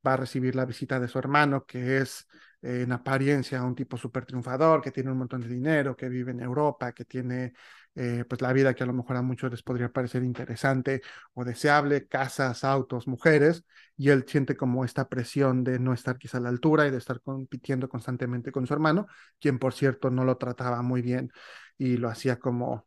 [0.06, 2.26] va a recibir la visita de su hermano, que es
[2.62, 6.32] eh, en apariencia un tipo súper triunfador, que tiene un montón de dinero, que vive
[6.32, 7.52] en Europa, que tiene
[7.94, 11.02] eh, pues la vida que a lo mejor a muchos les podría parecer interesante
[11.34, 13.64] o deseable, casas, autos, mujeres,
[13.96, 16.98] y él siente como esta presión de no estar quizá a la altura y de
[16.98, 19.06] estar compitiendo constantemente con su hermano,
[19.40, 21.32] quien por cierto no lo trataba muy bien
[21.78, 22.86] y lo hacía como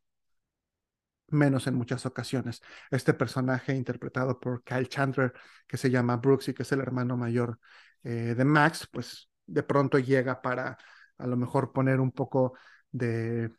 [1.28, 2.62] menos en muchas ocasiones.
[2.92, 5.34] Este personaje interpretado por Kyle Chandler,
[5.68, 7.60] que se llama Brooks y que es el hermano mayor
[8.04, 10.78] eh, de Max, pues de pronto llega para
[11.18, 12.54] a lo mejor poner un poco
[12.92, 13.52] de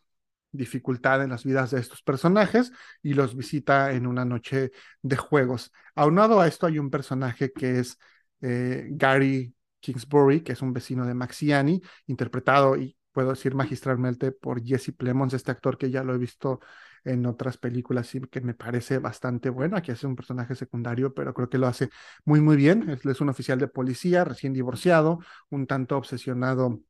[0.52, 4.70] dificultad en las vidas de estos personajes y los visita en una noche
[5.02, 5.72] de juegos.
[5.94, 7.98] Aunado a esto hay un personaje que es
[8.40, 14.62] eh, Gary Kingsbury, que es un vecino de Maxiani, interpretado y puedo decir magistralmente por
[14.62, 16.60] Jesse Plemons, este actor que ya lo he visto
[17.04, 19.76] en otras películas y que me parece bastante bueno.
[19.76, 21.90] Aquí hace un personaje secundario, pero creo que lo hace
[22.24, 22.90] muy, muy bien.
[22.90, 26.80] Es un oficial de policía, recién divorciado, un tanto obsesionado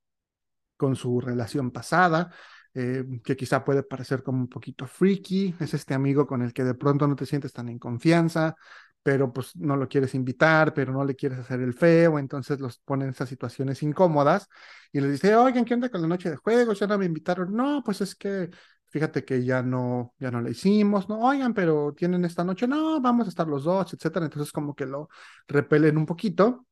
[0.76, 2.32] con su relación pasada,
[2.74, 5.54] eh, que quizá puede parecer como un poquito freaky.
[5.60, 8.56] Es este amigo con el que de pronto no te sientes tan en confianza,
[9.04, 12.78] pero pues no lo quieres invitar, pero no le quieres hacer el feo, entonces los
[12.78, 14.48] ponen en esas situaciones incómodas
[14.92, 16.80] y les dice, oigan, ¿qué onda con la noche de juegos?
[16.80, 17.54] Ya no me invitaron.
[17.54, 18.50] No, pues es que
[18.86, 23.00] fíjate que ya no, ya no le hicimos, no, oigan, pero tienen esta noche, no,
[23.00, 24.24] vamos a estar los dos, etcétera.
[24.26, 25.08] Entonces como que lo
[25.48, 26.66] repelen un poquito.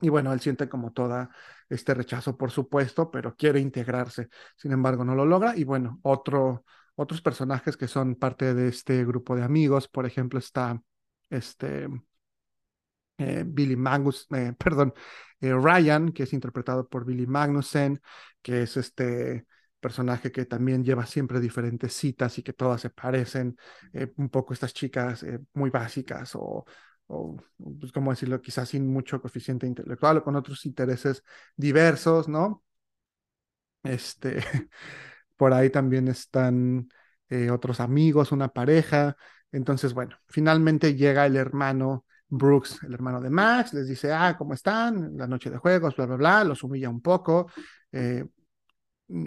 [0.00, 1.30] Y bueno, él siente como toda
[1.68, 4.28] este rechazo, por supuesto, pero quiere integrarse.
[4.56, 5.56] Sin embargo, no lo logra.
[5.56, 10.38] Y bueno, otro, otros personajes que son parte de este grupo de amigos, por ejemplo,
[10.38, 10.80] está
[11.30, 11.88] este
[13.18, 14.94] eh, Billy Magnus, eh, perdón,
[15.40, 18.00] eh, Ryan, que es interpretado por Billy Magnussen,
[18.42, 19.46] que es este
[19.80, 23.56] personaje que también lleva siempre diferentes citas y que todas se parecen,
[24.16, 25.24] un poco estas chicas
[25.54, 26.64] muy básicas o,
[27.06, 27.36] o,
[27.78, 28.40] pues, ¿cómo decirlo?
[28.42, 31.22] Quizás sin mucho coeficiente intelectual o con otros intereses
[31.56, 32.64] diversos, ¿no?
[33.82, 34.38] Este,
[35.36, 36.88] por ahí también están
[37.52, 39.16] otros amigos, una pareja,
[39.52, 44.54] entonces, bueno, finalmente llega el hermano Brooks, el hermano de Max, les dice, ah, ¿cómo
[44.54, 45.16] están?
[45.16, 47.50] La noche de juegos, bla, bla, bla, los humilla un poco.
[47.90, 48.24] Eh,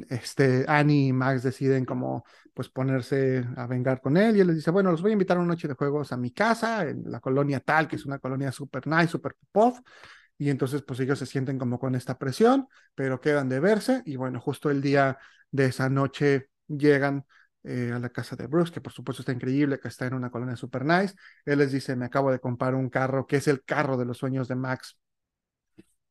[0.09, 4.57] este, Annie y Max deciden como pues ponerse a vengar con él y él les
[4.57, 7.09] dice, bueno, los voy a invitar a una noche de juegos a mi casa, en
[7.09, 9.77] la colonia tal, que es una colonia super nice, super pop,
[10.37, 14.17] y entonces pues ellos se sienten como con esta presión, pero quedan de verse y
[14.17, 15.17] bueno, justo el día
[15.49, 17.25] de esa noche llegan
[17.63, 20.29] eh, a la casa de Bruce, que por supuesto está increíble, que está en una
[20.31, 21.15] colonia super nice.
[21.45, 24.17] Él les dice, me acabo de comprar un carro que es el carro de los
[24.17, 24.97] sueños de Max.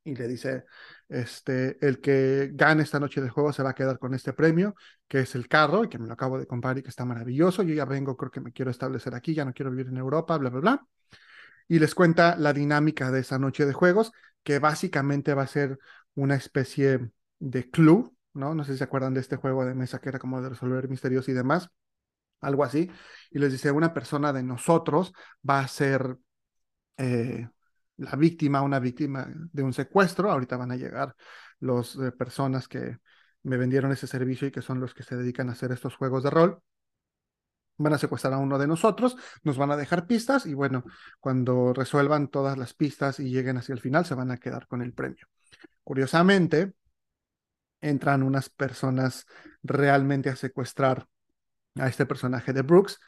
[0.02, 0.64] Y le dice,
[1.08, 4.74] este, el que gane esta noche de juego se va a quedar con este premio,
[5.06, 7.62] que es el carro, y que me lo acabo de comprar y que está maravilloso.
[7.62, 10.38] Yo ya vengo, creo que me quiero establecer aquí, ya no quiero vivir en Europa,
[10.38, 10.86] bla, bla, bla.
[11.68, 15.78] Y les cuenta la dinámica de esa noche de juegos, que básicamente va a ser
[16.14, 18.54] una especie de club, ¿no?
[18.54, 20.88] No sé si se acuerdan de este juego de mesa que era como de resolver
[20.88, 21.70] misterios y demás,
[22.40, 22.90] algo así.
[23.30, 25.12] Y les dice, una persona de nosotros
[25.48, 26.16] va a ser
[26.96, 27.48] eh,
[27.96, 30.30] la víctima, una víctima de un secuestro.
[30.30, 31.14] Ahorita van a llegar
[31.60, 32.98] las eh, personas que
[33.42, 36.22] me vendieron ese servicio y que son los que se dedican a hacer estos juegos
[36.22, 36.62] de rol.
[37.78, 40.84] Van a secuestrar a uno de nosotros, nos van a dejar pistas y bueno,
[41.18, 44.82] cuando resuelvan todas las pistas y lleguen hacia el final, se van a quedar con
[44.82, 45.26] el premio.
[45.82, 46.74] Curiosamente,
[47.80, 49.26] entran unas personas
[49.62, 51.06] realmente a secuestrar
[51.76, 52.98] a este personaje de Brooks.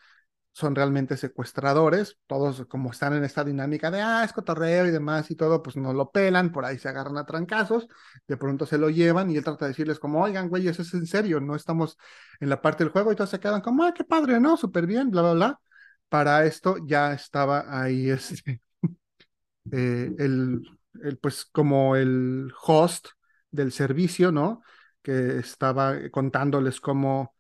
[0.55, 5.31] Son realmente secuestradores, todos como están en esta dinámica de, ah, es cotorreo y demás
[5.31, 7.89] y todo, pues no lo pelan, por ahí se agarran a trancazos,
[8.29, 10.93] de pronto se lo llevan y él trata de decirles como, oigan, güey, eso es
[10.93, 11.97] en serio, no estamos
[12.39, 14.59] en la parte del juego y todos se quedan como, ah, qué padre, ¿no?
[14.59, 15.61] Súper bien, bla, bla, bla.
[16.11, 18.61] Para esto ya estaba ahí este,
[19.73, 20.63] eh, el,
[21.03, 23.09] el, pues como el host
[23.53, 24.63] del servicio, ¿no?
[25.03, 27.35] Que estaba contándoles cómo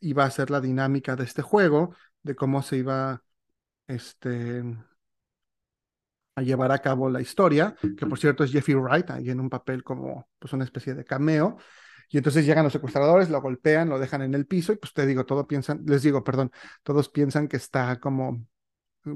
[0.00, 3.24] iba a ser la dinámica de este juego, de cómo se iba
[3.88, 4.62] este,
[6.36, 9.48] a llevar a cabo la historia, que por cierto es Jeffrey Wright, ahí en un
[9.48, 11.56] papel como pues una especie de cameo.
[12.08, 15.06] Y entonces llegan los secuestradores, lo golpean, lo dejan en el piso y pues te
[15.06, 16.52] digo, todo piensan, les digo, perdón,
[16.84, 18.46] todos piensan que está como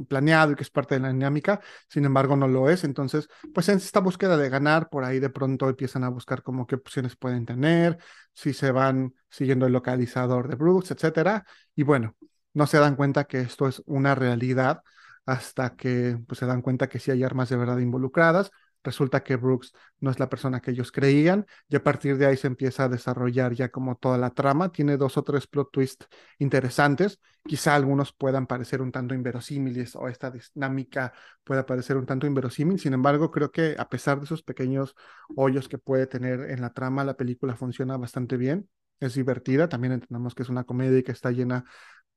[0.09, 2.85] planeado y que es parte de la dinámica, sin embargo no lo es.
[2.85, 6.67] Entonces, pues en esta búsqueda de ganar, por ahí de pronto empiezan a buscar como
[6.67, 7.99] qué opciones pueden tener,
[8.33, 11.45] si se van siguiendo el localizador de Brooks, etcétera.
[11.75, 12.17] Y bueno,
[12.55, 14.83] no se dan cuenta que esto es una realidad
[15.27, 18.51] hasta que pues, se dan cuenta que sí hay armas de verdad involucradas,
[18.83, 22.37] resulta que Brooks no es la persona que ellos creían y a partir de ahí
[22.37, 24.73] se empieza a desarrollar ya como toda la trama.
[24.73, 26.09] Tiene dos o tres plot twists
[26.39, 27.21] interesantes.
[27.45, 31.13] Quizá algunos puedan parecer un tanto inverosímiles o esta dinámica
[31.45, 32.79] pueda parecer un tanto inverosímil.
[32.79, 34.95] Sin embargo, creo que a pesar de esos pequeños
[35.37, 38.69] hoyos que puede tener en la trama, la película funciona bastante bien.
[39.01, 39.69] Es divertida.
[39.69, 41.65] También entendemos que es una comedia y que está llena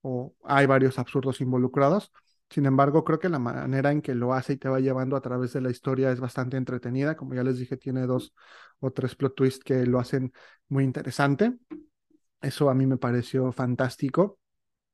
[0.02, 2.12] o hay varios absurdos involucrados
[2.54, 5.22] sin embargo, creo que la manera en que lo hace y te va llevando a
[5.22, 7.18] través de la historia es bastante entretenida.
[7.18, 8.36] Como ya les dije, tiene dos
[8.80, 10.32] o tres plot twists que lo hacen
[10.68, 11.58] muy interesante.
[12.42, 14.38] Eso a mí me pareció fantástico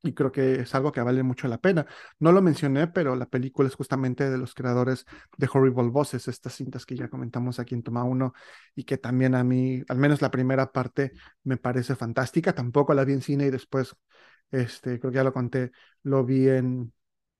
[0.02, 1.86] y creo que es algo que vale mucho la pena.
[2.20, 5.06] No lo mencioné, pero la película es justamente de los creadores
[5.38, 8.34] de Horrible Bosses, estas cintas que ya comentamos aquí en Toma 1
[8.74, 11.12] y que también a mí, al menos la primera parte,
[11.44, 12.54] me parece fantástica.
[12.54, 13.94] Tampoco la vi en cine y después,
[14.50, 15.72] este, creo que ya lo conté,
[16.04, 16.94] lo vi en,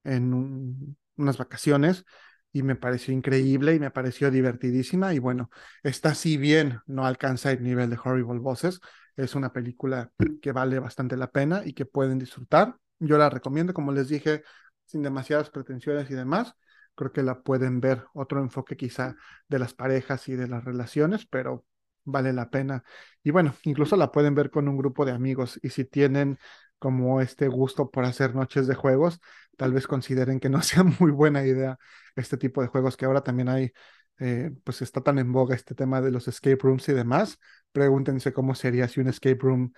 [0.10, 2.06] en unas vacaciones
[2.52, 5.50] y me pareció increíble y me pareció divertidísima y bueno,
[5.84, 8.80] está si bien no alcanza el nivel de Horrible Bosses,
[9.16, 12.78] es una película que vale bastante la pena y que pueden disfrutar.
[13.00, 14.44] Yo la recomiendo, como les dije,
[14.86, 16.56] sin demasiadas pretensiones y demás.
[16.96, 19.16] Creo que la pueden ver otro enfoque quizá
[19.48, 21.66] de las parejas y de las relaciones, pero
[22.06, 22.84] vale la pena.
[23.24, 26.40] Y bueno, incluso la pueden ver con un grupo de amigos y si tienen
[26.80, 29.20] como este gusto por hacer noches de juegos,
[29.58, 31.78] tal vez consideren que no sea muy buena idea
[32.16, 33.72] este tipo de juegos que ahora también hay,
[34.20, 37.38] eh, pues está tan en boga este tema de los escape rooms y demás.
[37.72, 39.74] Pregúntense cómo sería si un escape room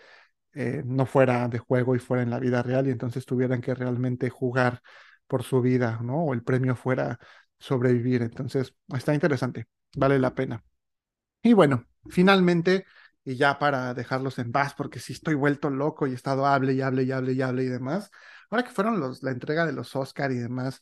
[0.54, 3.74] eh, no fuera de juego y fuera en la vida real y entonces tuvieran que
[3.74, 4.82] realmente jugar
[5.28, 6.26] por su vida, ¿no?
[6.26, 7.18] O el premio fuera
[7.60, 8.22] sobrevivir.
[8.22, 10.64] Entonces, está interesante, vale la pena.
[11.42, 12.86] Y bueno, finalmente
[13.24, 16.74] y ya para dejarlos en paz, porque si estoy vuelto loco y he estado hable
[16.74, 18.12] y hable y hable y hable y demás.
[18.50, 20.82] Ahora que fueron los, la entrega de los Oscar y demás,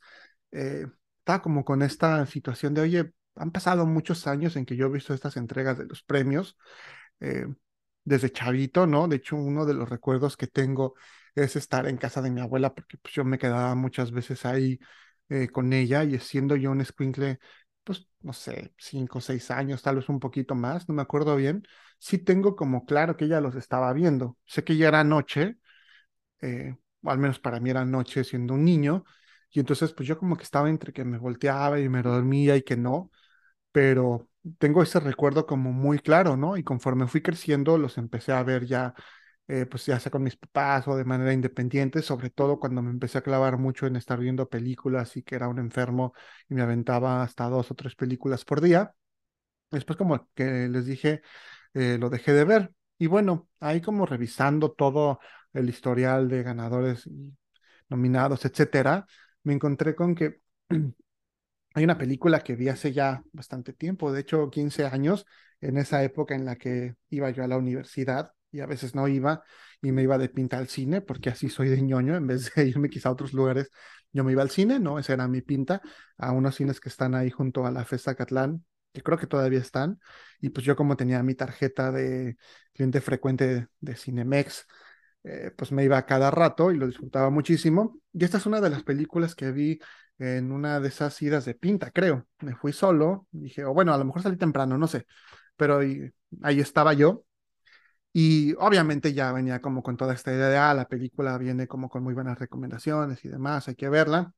[0.51, 0.85] eh,
[1.19, 4.89] estaba como con esta situación de, oye, han pasado muchos años en que yo he
[4.89, 6.57] visto estas entregas de los premios,
[7.19, 7.45] eh,
[8.03, 9.07] desde chavito, ¿no?
[9.07, 10.95] De hecho, uno de los recuerdos que tengo
[11.35, 14.79] es estar en casa de mi abuela, porque pues, yo me quedaba muchas veces ahí
[15.29, 17.39] eh, con ella y siendo yo un squinkle
[17.83, 21.35] pues, no sé, cinco o seis años, tal vez un poquito más, no me acuerdo
[21.35, 21.63] bien,
[21.99, 24.37] sí tengo como claro que ella los estaba viendo.
[24.45, 25.57] Sé que ya era noche,
[26.41, 29.03] eh, o al menos para mí era noche siendo un niño,
[29.51, 32.63] y entonces pues yo como que estaba entre que me volteaba y me dormía y
[32.63, 33.11] que no,
[33.71, 34.29] pero
[34.59, 36.57] tengo ese recuerdo como muy claro, ¿no?
[36.57, 38.93] Y conforme fui creciendo los empecé a ver ya
[39.47, 42.91] eh, pues ya sea con mis papás o de manera independiente, sobre todo cuando me
[42.91, 46.13] empecé a clavar mucho en estar viendo películas y que era un enfermo
[46.49, 48.95] y me aventaba hasta dos o tres películas por día.
[49.71, 51.21] Después como que les dije,
[51.73, 52.73] eh, lo dejé de ver.
[52.97, 55.19] Y bueno, ahí como revisando todo
[55.53, 57.33] el historial de ganadores y
[57.89, 59.05] nominados, etcétera,
[59.43, 60.41] me encontré con que
[61.73, 65.25] hay una película que vi hace ya bastante tiempo, de hecho 15 años,
[65.61, 69.07] en esa época en la que iba yo a la universidad, y a veces no
[69.07, 69.43] iba
[69.81, 72.65] y me iba de pinta al cine, porque así soy de ñoño, en vez de
[72.67, 73.69] irme quizá a otros lugares,
[74.11, 74.97] yo me iba al cine, ¿no?
[74.99, 75.81] Esa era mi pinta,
[76.17, 79.59] a unos cines que están ahí junto a la Festa Catlán, que creo que todavía
[79.59, 79.99] están,
[80.39, 82.37] y pues yo como tenía mi tarjeta de
[82.73, 84.65] cliente frecuente de Cinemex,
[85.23, 87.99] eh, pues me iba a cada rato y lo disfrutaba muchísimo.
[88.13, 89.79] Y esta es una de las películas que vi
[90.17, 92.27] en una de esas idas de pinta, creo.
[92.39, 95.05] Me fui solo, dije, o bueno, a lo mejor salí temprano, no sé,
[95.55, 96.09] pero ahí,
[96.41, 97.25] ahí estaba yo
[98.13, 101.89] y obviamente ya venía como con toda esta idea de, ah, la película viene como
[101.89, 104.33] con muy buenas recomendaciones y demás, hay que verla.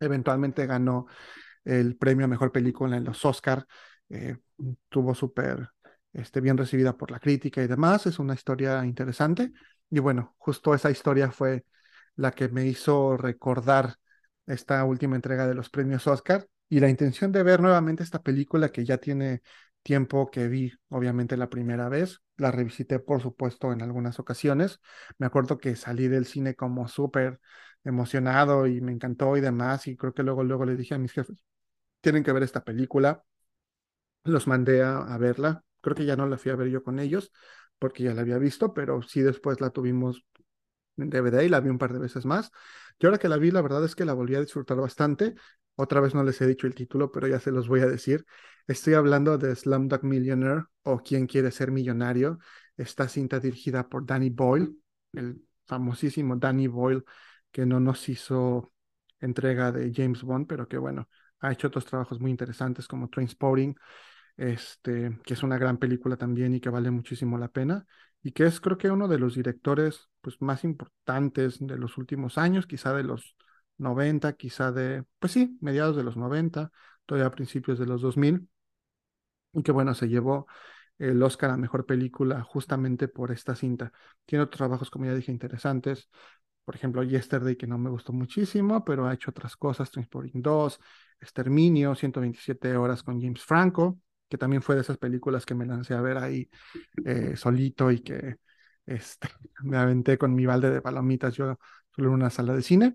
[0.00, 1.06] Eventualmente ganó
[1.64, 3.66] el premio a Mejor Película en los Oscar,
[4.08, 4.36] eh,
[4.88, 5.68] tuvo súper
[6.12, 9.52] este, bien recibida por la crítica y demás, es una historia interesante.
[9.90, 11.64] Y bueno, justo esa historia fue
[12.16, 13.96] la que me hizo recordar
[14.46, 18.70] esta última entrega de los premios Oscar y la intención de ver nuevamente esta película
[18.70, 19.42] que ya tiene
[19.88, 22.20] tiempo que vi, obviamente, la primera vez.
[22.36, 24.80] La revisité, por supuesto, en algunas ocasiones.
[25.16, 27.40] Me acuerdo que salí del cine como súper
[27.84, 29.86] emocionado y me encantó y demás.
[29.86, 31.42] Y creo que luego, luego le dije a mis jefes,
[32.02, 33.24] tienen que ver esta película.
[34.24, 35.64] Los mandé a, verla.
[35.80, 37.32] creo que ya no la fui a ver yo con ellos
[37.78, 40.26] porque ya la había visto, pero sí después la tuvimos
[40.98, 42.50] en DVD y la vi un par de veces más.
[42.98, 45.34] Y ahora que la vi, la verdad es que la volví a disfrutar bastante.
[45.80, 48.26] Otra vez no les he dicho el título, pero ya se los voy a decir.
[48.66, 52.40] Estoy hablando de Slumdog Millionaire o Quién quiere ser millonario.
[52.76, 54.74] Esta cinta dirigida por Danny Boyle,
[55.12, 57.04] el famosísimo Danny Boyle,
[57.52, 58.72] que no nos hizo
[59.20, 61.08] entrega de James Bond, pero que bueno,
[61.38, 63.76] ha hecho otros trabajos muy interesantes como Trainspotting,
[64.36, 67.86] este, que es una gran película también y que vale muchísimo la pena
[68.20, 72.36] y que es creo que uno de los directores pues más importantes de los últimos
[72.36, 73.36] años, quizá de los
[73.78, 76.70] 90, quizá de, pues sí, mediados de los 90,
[77.06, 78.48] todavía a principios de los 2000
[79.52, 80.46] y que bueno, se llevó
[80.98, 83.92] el Oscar a Mejor Película justamente por esta cinta.
[84.26, 86.08] Tiene otros trabajos, como ya dije, interesantes.
[86.64, 90.80] Por ejemplo, Yesterday, que no me gustó muchísimo, pero ha hecho otras cosas, Transporting 2,
[91.20, 93.98] Exterminio, 127 horas con James Franco,
[94.28, 96.50] que también fue de esas películas que me lancé a ver ahí
[97.04, 98.36] eh, solito y que
[98.86, 99.28] este,
[99.62, 101.58] me aventé con mi balde de palomitas yo
[101.94, 102.94] solo en una sala de cine.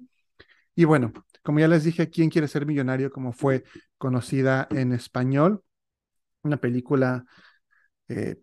[0.75, 1.11] Y bueno,
[1.43, 3.11] como ya les dije, ¿Quién quiere ser millonario?
[3.11, 3.63] Como fue
[3.97, 5.63] conocida en español,
[6.43, 7.25] una película
[8.07, 8.37] eh,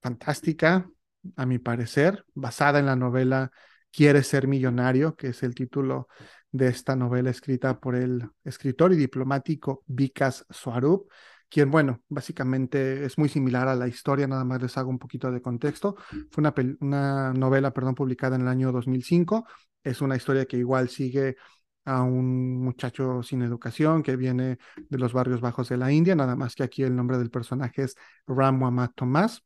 [0.00, 0.88] fantástica,
[1.36, 3.50] a mi parecer, basada en la novela
[3.96, 6.08] Quiere ser millonario, que es el título
[6.52, 11.10] de esta novela escrita por el escritor y diplomático Vikas Swarup,
[11.48, 15.30] quien, bueno, básicamente es muy similar a la historia, nada más les hago un poquito
[15.30, 15.96] de contexto.
[16.30, 19.46] Fue una, una novela, perdón, publicada en el año 2005.
[19.86, 21.36] Es una historia que igual sigue
[21.84, 26.34] a un muchacho sin educación que viene de los barrios bajos de la India, nada
[26.34, 27.94] más que aquí el nombre del personaje es
[28.26, 29.44] Ram Muhammad Tomás,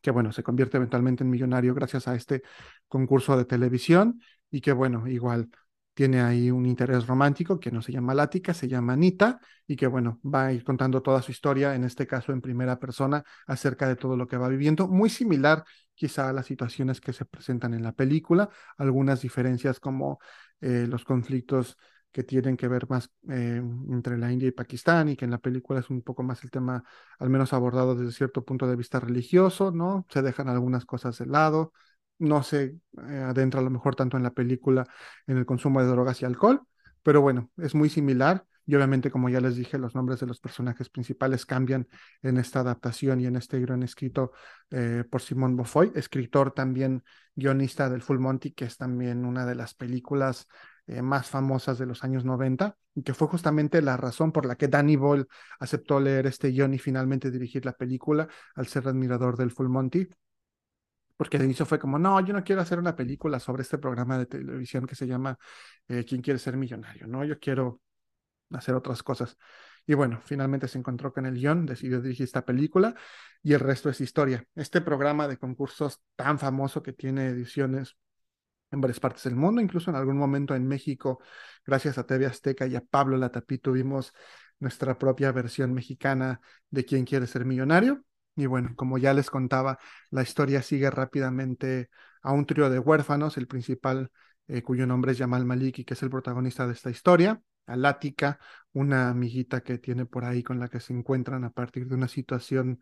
[0.00, 2.42] que bueno, se convierte eventualmente en millonario gracias a este
[2.88, 4.20] concurso de televisión
[4.50, 5.48] y que bueno, igual
[5.94, 9.86] tiene ahí un interés romántico que no se llama Lática, se llama Anita, y que
[9.86, 13.86] bueno, va a ir contando toda su historia, en este caso en primera persona, acerca
[13.86, 15.64] de todo lo que va viviendo, muy similar
[15.94, 20.18] quizá las situaciones que se presentan en la película, algunas diferencias como
[20.60, 21.76] eh, los conflictos
[22.12, 25.38] que tienen que ver más eh, entre la India y Pakistán y que en la
[25.38, 26.84] película es un poco más el tema,
[27.18, 30.06] al menos abordado desde cierto punto de vista religioso, ¿no?
[30.10, 31.72] Se dejan algunas cosas de lado,
[32.18, 32.76] no se
[33.08, 34.86] eh, adentra a lo mejor tanto en la película
[35.26, 36.62] en el consumo de drogas y alcohol,
[37.02, 40.40] pero bueno, es muy similar y obviamente como ya les dije, los nombres de los
[40.40, 41.88] personajes principales cambian
[42.22, 44.32] en esta adaptación y en este guion escrito
[44.70, 47.02] eh, por Simón Beaufoy, escritor también
[47.34, 50.46] guionista del Full Monty, que es también una de las películas
[50.86, 54.56] eh, más famosas de los años 90 y que fue justamente la razón por la
[54.56, 55.26] que Danny Boyle
[55.58, 60.08] aceptó leer este guion y finalmente dirigir la película al ser admirador del Full Monty
[61.16, 64.18] porque al inicio fue como, no, yo no quiero hacer una película sobre este programa
[64.18, 65.38] de televisión que se llama
[65.86, 67.06] eh, ¿Quién quiere ser millonario?
[67.06, 67.80] No, yo quiero
[68.54, 69.36] hacer otras cosas.
[69.86, 72.94] Y bueno, finalmente se encontró con el guion, decidió dirigir esta película
[73.42, 74.44] y el resto es historia.
[74.54, 77.96] Este programa de concursos tan famoso que tiene ediciones
[78.70, 81.20] en varias partes del mundo, incluso en algún momento en México,
[81.66, 84.12] gracias a TV Azteca y a Pablo Latapí tuvimos
[84.58, 86.40] nuestra propia versión mexicana
[86.70, 88.04] de Quién quiere ser millonario.
[88.34, 89.78] Y bueno, como ya les contaba,
[90.10, 91.90] la historia sigue rápidamente
[92.22, 94.10] a un trío de huérfanos, el principal,
[94.48, 98.38] eh, cuyo nombre es Yamal Maliki, que es el protagonista de esta historia, a Lática,
[98.72, 102.08] una amiguita que tiene por ahí con la que se encuentran a partir de una
[102.08, 102.80] situación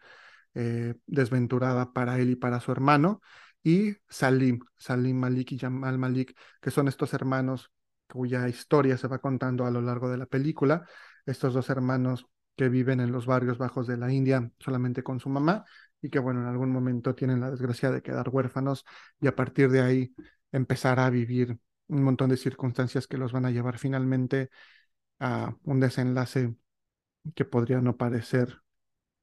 [0.55, 3.21] eh, desventurada para él y para su hermano,
[3.63, 7.71] y Salim, Salim Malik y Yamal Malik, que son estos hermanos
[8.09, 10.85] cuya historia se va contando a lo largo de la película.
[11.27, 12.27] Estos dos hermanos
[12.57, 15.65] que viven en los barrios bajos de la India solamente con su mamá
[16.03, 18.85] y que, bueno, en algún momento tienen la desgracia de quedar huérfanos
[19.21, 20.15] y a partir de ahí
[20.53, 21.59] empezar a vivir
[21.91, 24.51] un montón de circunstancias que los van a llevar finalmente
[25.19, 26.55] a un desenlace
[27.35, 28.63] que podría no parecer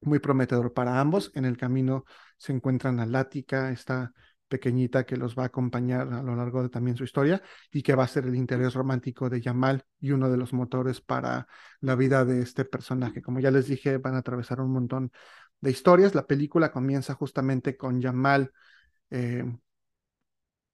[0.01, 1.31] muy prometedor para ambos.
[1.35, 2.05] En el camino
[2.37, 4.13] se encuentran a Lática, esta
[4.47, 7.41] pequeñita que los va a acompañar a lo largo de también su historia
[7.71, 11.01] y que va a ser el interés romántico de Yamal y uno de los motores
[11.01, 11.47] para
[11.81, 13.21] la vida de este personaje.
[13.21, 15.11] Como ya les dije, van a atravesar un montón
[15.61, 16.15] de historias.
[16.15, 18.51] La película comienza justamente con Yamal
[19.09, 19.43] eh,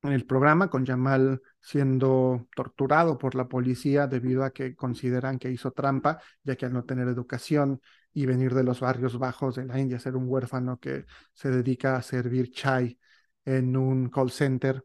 [0.03, 5.49] en el programa, con Yamal siendo torturado por la policía debido a que consideran que
[5.51, 7.81] hizo trampa, ya que al no tener educación
[8.13, 11.95] y venir de los barrios bajos de la India, ser un huérfano que se dedica
[11.95, 12.99] a servir chai
[13.45, 14.83] en un call center,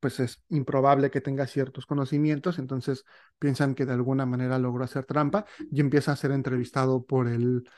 [0.00, 3.04] pues es improbable que tenga ciertos conocimientos, entonces
[3.38, 7.68] piensan que de alguna manera logró hacer trampa y empieza a ser entrevistado por el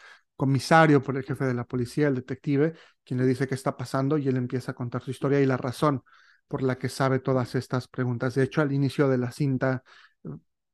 [0.40, 2.72] comisario, por el jefe de la policía, el detective,
[3.04, 5.58] quien le dice qué está pasando y él empieza a contar su historia y la
[5.58, 6.02] razón
[6.48, 8.34] por la que sabe todas estas preguntas.
[8.36, 9.82] De hecho, al inicio de la cinta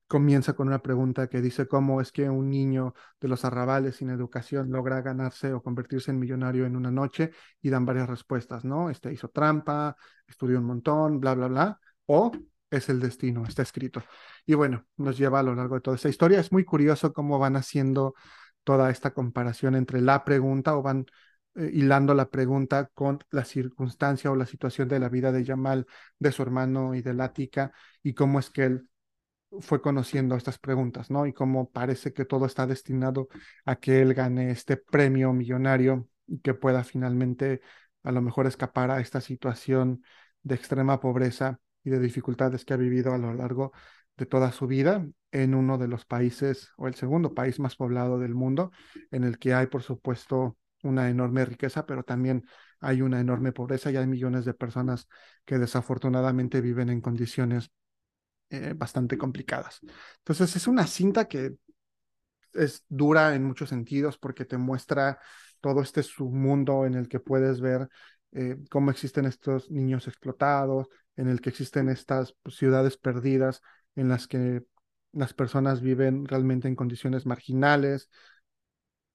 [0.06, 4.10] comienza con una pregunta que dice cómo es que un niño de los arrabales sin
[4.10, 8.88] educación logra ganarse o convertirse en millonario en una noche y dan varias respuestas, ¿no?
[8.88, 9.96] Este hizo trampa,
[10.28, 12.30] estudió un montón, bla, bla, bla, o
[12.70, 14.00] es el destino, está escrito.
[14.46, 16.38] Y bueno, nos lleva a lo largo de toda esta historia.
[16.38, 18.14] Es muy curioso cómo van haciendo
[18.66, 21.06] toda esta comparación entre la pregunta o van
[21.54, 25.86] eh, hilando la pregunta con la circunstancia o la situación de la vida de Yamal,
[26.18, 28.88] de su hermano y de Lática, y cómo es que él
[29.60, 31.26] fue conociendo estas preguntas, ¿no?
[31.26, 33.28] Y cómo parece que todo está destinado
[33.64, 37.60] a que él gane este premio millonario y que pueda finalmente
[38.02, 40.02] a lo mejor escapar a esta situación
[40.42, 43.72] de extrema pobreza y de dificultades que ha vivido a lo largo
[44.16, 48.18] de toda su vida en uno de los países o el segundo país más poblado
[48.18, 48.70] del mundo,
[49.10, 52.46] en el que hay, por supuesto, una enorme riqueza, pero también
[52.80, 55.08] hay una enorme pobreza y hay millones de personas
[55.44, 57.70] que desafortunadamente viven en condiciones
[58.50, 59.80] eh, bastante complicadas.
[60.18, 61.56] Entonces es una cinta que
[62.52, 65.18] es dura en muchos sentidos porque te muestra
[65.60, 67.88] todo este submundo en el que puedes ver
[68.32, 73.62] eh, cómo existen estos niños explotados, en el que existen estas pues, ciudades perdidas
[73.94, 74.62] en las que
[75.16, 78.10] las personas viven realmente en condiciones marginales,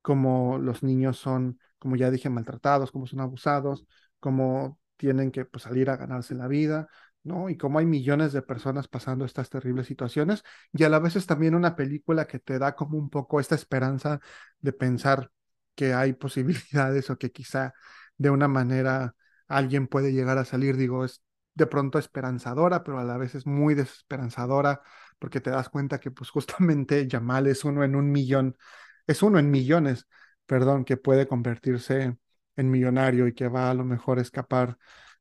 [0.02, 3.86] como los niños son, como ya dije, maltratados, como son abusados,
[4.20, 6.88] como tienen que pues, salir a ganarse la vida,
[7.24, 7.50] ¿no?
[7.50, 10.44] Y como hay millones de personas pasando estas terribles situaciones,
[10.74, 13.56] y a la vez es también una película que te da como un poco esta
[13.56, 14.20] esperanza
[14.60, 15.32] de pensar
[15.76, 17.74] que hay posibilidades o que quizá
[18.18, 19.16] de una manera
[19.48, 21.24] alguien puede llegar a salir, digo, es
[21.54, 24.82] de pronto esperanzadora, pero a la vez es muy desesperanzadora,
[25.22, 28.58] porque te das cuenta que pues justamente Yamal es uno en un millón,
[29.08, 30.08] es uno en millones,
[30.48, 32.18] perdón, que puede convertirse
[32.58, 34.78] en millonario y que va a lo mejor escapar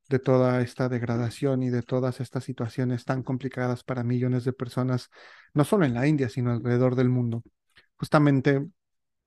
[0.09, 5.09] de toda esta degradación y de todas estas situaciones tan complicadas para millones de personas,
[5.53, 7.43] no solo en la India, sino alrededor del mundo.
[7.97, 8.67] Justamente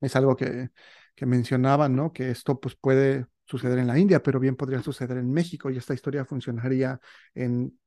[0.01, 0.71] es algo que,
[1.15, 2.13] que mencionaban, ¿no?
[2.13, 5.77] Que esto pues puede suceder en la India, pero bien podría suceder en México y
[5.79, 7.01] esta historia funcionaría
[7.35, 7.79] en,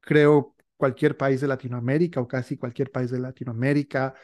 [0.00, 4.14] creo, cualquier país de Latinoamérica o casi cualquier país de Latinoamérica,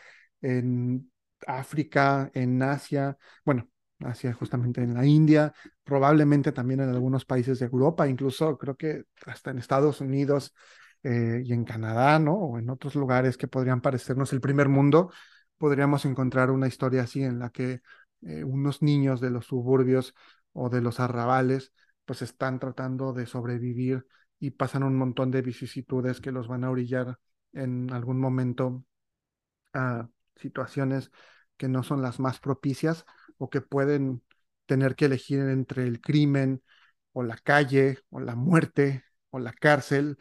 [0.40, 1.10] en
[1.46, 3.68] África, en Asia, bueno,
[4.00, 5.52] Asia justamente en la India,
[5.84, 10.54] probablemente también en algunos países de Europa, incluso creo que hasta en Estados Unidos
[11.02, 12.34] eh, y en Canadá, ¿no?
[12.34, 15.10] O en otros lugares que podrían parecernos el primer mundo,
[15.58, 17.80] podríamos encontrar una historia así en la que
[18.22, 20.14] eh, unos niños de los suburbios
[20.52, 21.72] o de los arrabales,
[22.06, 24.06] pues están tratando de sobrevivir
[24.38, 27.18] y pasan un montón de vicisitudes que los van a orillar
[27.52, 28.84] en algún momento
[29.72, 31.10] a situaciones
[31.56, 33.04] que no son las más propicias
[33.38, 34.22] o que pueden
[34.66, 36.62] tener que elegir entre el crimen
[37.12, 40.18] o la calle o la muerte o la cárcel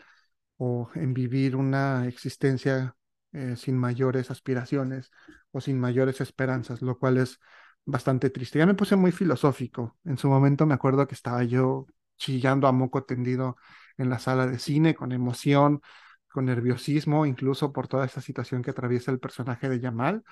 [0.58, 2.96] o en vivir una existencia
[3.34, 5.12] eh, sin mayores aspiraciones
[5.52, 7.40] o sin mayores esperanzas, lo cual es
[7.86, 8.60] bastante triste.
[8.60, 9.98] Ya me puse muy filosófico.
[10.06, 11.88] En su momento me acuerdo que estaba yo
[12.18, 13.58] chillando a moco tendido
[13.98, 15.82] en la sala de cine con emoción,
[16.30, 20.24] con nerviosismo, incluso por toda esta situación que atraviesa el personaje de Yamal.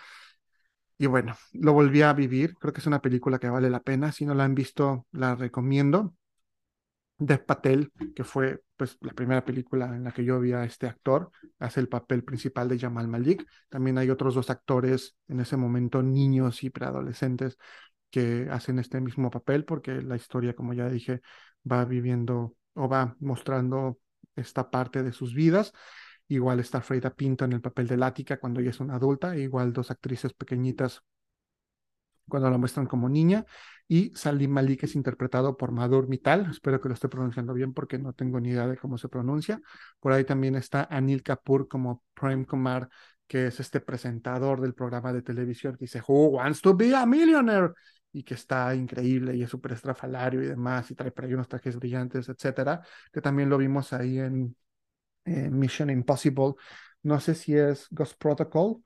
[0.97, 2.55] Y bueno, lo volví a vivir.
[2.55, 4.11] Creo que es una película que vale la pena.
[4.11, 6.13] Si no la han visto, la recomiendo.
[7.17, 10.87] Dev Patel, que fue pues la primera película en la que yo vi a este
[10.87, 13.45] actor, hace el papel principal de Jamal Malik.
[13.69, 17.57] También hay otros dos actores en ese momento, niños y preadolescentes,
[18.13, 21.21] que hacen este mismo papel, porque la historia, como ya dije,
[21.69, 23.97] va viviendo o va mostrando
[24.35, 25.73] esta parte de sus vidas.
[26.27, 29.73] Igual está Freida Pinto en el papel de Lática cuando ella es una adulta, igual
[29.73, 31.01] dos actrices pequeñitas
[32.27, 33.45] cuando la muestran como niña,
[33.87, 37.97] y Salim Malik es interpretado por Madhur Mittal, espero que lo esté pronunciando bien porque
[37.97, 39.59] no tengo ni idea de cómo se pronuncia.
[39.99, 42.89] Por ahí también está Anil Kapoor como Prime Kumar,
[43.27, 47.07] que es este presentador del programa de televisión que dice, Who wants to be a
[47.07, 47.73] millionaire?
[48.13, 51.47] Y que está increíble y es súper estrafalario y demás, y trae por ahí unos
[51.49, 54.55] trajes brillantes, etcétera, que también lo vimos ahí en
[55.25, 56.53] Mission Impossible.
[57.03, 58.83] No sé si es Ghost Protocol,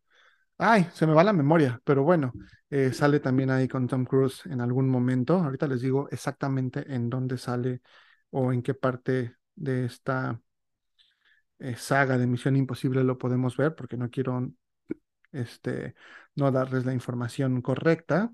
[0.60, 2.34] Ay, se me va la memoria, pero bueno,
[2.70, 5.36] eh, sale también ahí con Tom Cruise en algún momento.
[5.38, 7.82] Ahorita les digo exactamente en dónde sale
[8.32, 10.42] o en qué parte de esta
[11.60, 14.52] eh, saga de Misión Imposible lo podemos ver, porque no quiero
[15.32, 15.96] este,
[16.36, 18.34] no darles la información correcta.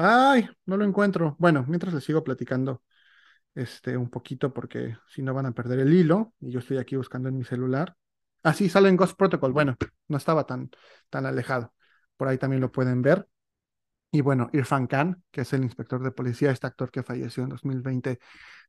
[0.00, 1.34] Ay, no lo encuentro.
[1.40, 2.82] Bueno, mientras les sigo platicando
[3.54, 6.96] este, un poquito, porque si no van a perder el hilo, y yo estoy aquí
[6.96, 7.96] buscando en mi celular.
[8.44, 9.52] Así sale en Ghost Protocol.
[9.52, 9.76] Bueno,
[10.08, 10.70] no estaba tan,
[11.10, 11.74] tan alejado.
[12.16, 13.28] Por ahí también lo pueden ver.
[14.12, 17.50] Y bueno, Irfan Khan, que es el inspector de policía, este actor que falleció en
[17.50, 18.20] 2020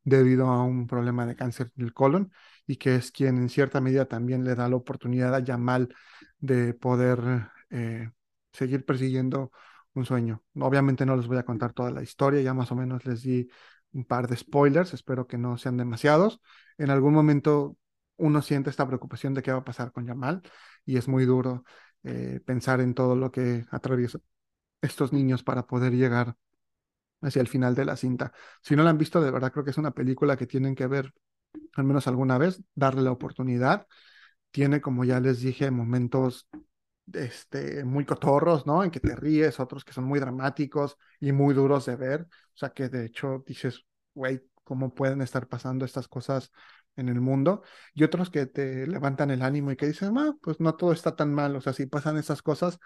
[0.04, 2.32] debido a un problema de cáncer del colon
[2.68, 5.94] y que es quien en cierta medida también le da la oportunidad a Yamal
[6.40, 7.20] de poder
[7.70, 8.12] eh,
[8.54, 9.52] seguir persiguiendo
[10.00, 10.44] un sueño.
[10.56, 13.50] Obviamente no les voy a contar toda la historia, ya más o menos les di
[13.92, 16.42] un par de spoilers, espero que no sean demasiados.
[16.78, 17.78] En algún momento
[18.18, 20.42] uno siente esta preocupación de qué va a pasar con Yamal
[20.86, 21.64] y es muy duro
[22.04, 24.20] eh, pensar en todo lo que atraviesa
[24.82, 26.36] estos niños para poder llegar
[27.22, 28.34] hacia el final de la cinta.
[28.62, 30.88] Si no la han visto, de verdad creo que es una película que tienen que
[30.88, 31.14] ver
[31.76, 33.88] al menos alguna vez, darle la oportunidad.
[34.52, 36.48] Tiene, como ya les dije, momentos
[37.14, 38.84] este, muy cotorros, ¿no?
[38.84, 42.22] En que te ríes, otros que son muy dramáticos y muy duros de ver.
[42.22, 46.52] O sea, que de hecho dices, güey, ¿cómo pueden estar pasando estas cosas
[46.96, 47.64] en el mundo?
[47.94, 51.16] Y otros que te levantan el ánimo y que dicen, ah, pues no todo está
[51.16, 51.56] tan mal.
[51.56, 52.80] O sea, si pasan esas cosas,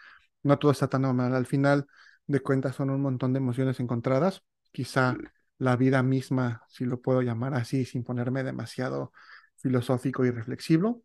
[0.43, 1.33] no todo está tan mal.
[1.35, 1.87] Al final
[2.27, 4.43] de cuentas son un montón de emociones encontradas.
[4.71, 5.15] Quizá
[5.57, 9.11] la vida misma, si lo puedo llamar así, sin ponerme demasiado
[9.57, 11.03] filosófico y reflexivo.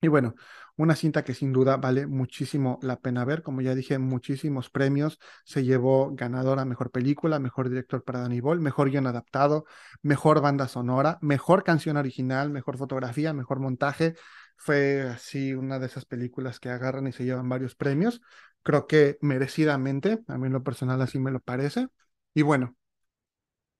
[0.00, 0.34] Y bueno,
[0.76, 3.42] una cinta que sin duda vale muchísimo la pena ver.
[3.42, 5.18] Como ya dije, muchísimos premios.
[5.44, 9.64] Se llevó ganadora Mejor Película, Mejor Director para Danny Boyle, Mejor Guión Adaptado,
[10.02, 14.14] Mejor Banda Sonora, Mejor Canción Original, Mejor Fotografía, Mejor Montaje.
[14.56, 18.20] Fue así una de esas películas que agarran y se llevan varios premios.
[18.62, 21.88] Creo que merecidamente, a mí en lo personal así me lo parece.
[22.34, 22.76] Y bueno,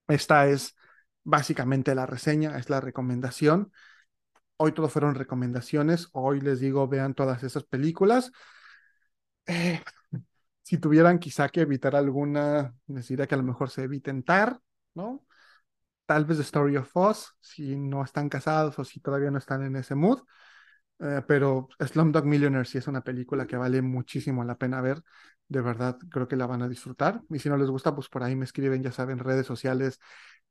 [0.08, 0.76] esta es
[1.24, 3.72] básicamente la reseña, es la recomendación.
[4.59, 6.09] Hoy todo fueron recomendaciones.
[6.12, 8.32] Hoy les digo, vean todas esas películas.
[9.46, 9.80] Eh,
[10.62, 14.61] si tuvieran quizá que evitar alguna, les diría que a lo mejor se eviten Tar,
[14.94, 15.24] ¿no?
[16.07, 19.64] Tal vez The Story of Us, si no están casados o si todavía no están
[19.64, 20.20] en ese mood.
[21.00, 25.02] Eh, pero Slumdog Millionaire sí es una película que vale muchísimo la pena ver.
[25.48, 27.22] De verdad, creo que la van a disfrutar.
[27.30, 30.00] Y si no les gusta, pues por ahí me escriben, ya saben, redes sociales,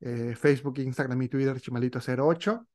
[0.01, 2.67] eh, Facebook, Instagram y Twitter, Chimalito08.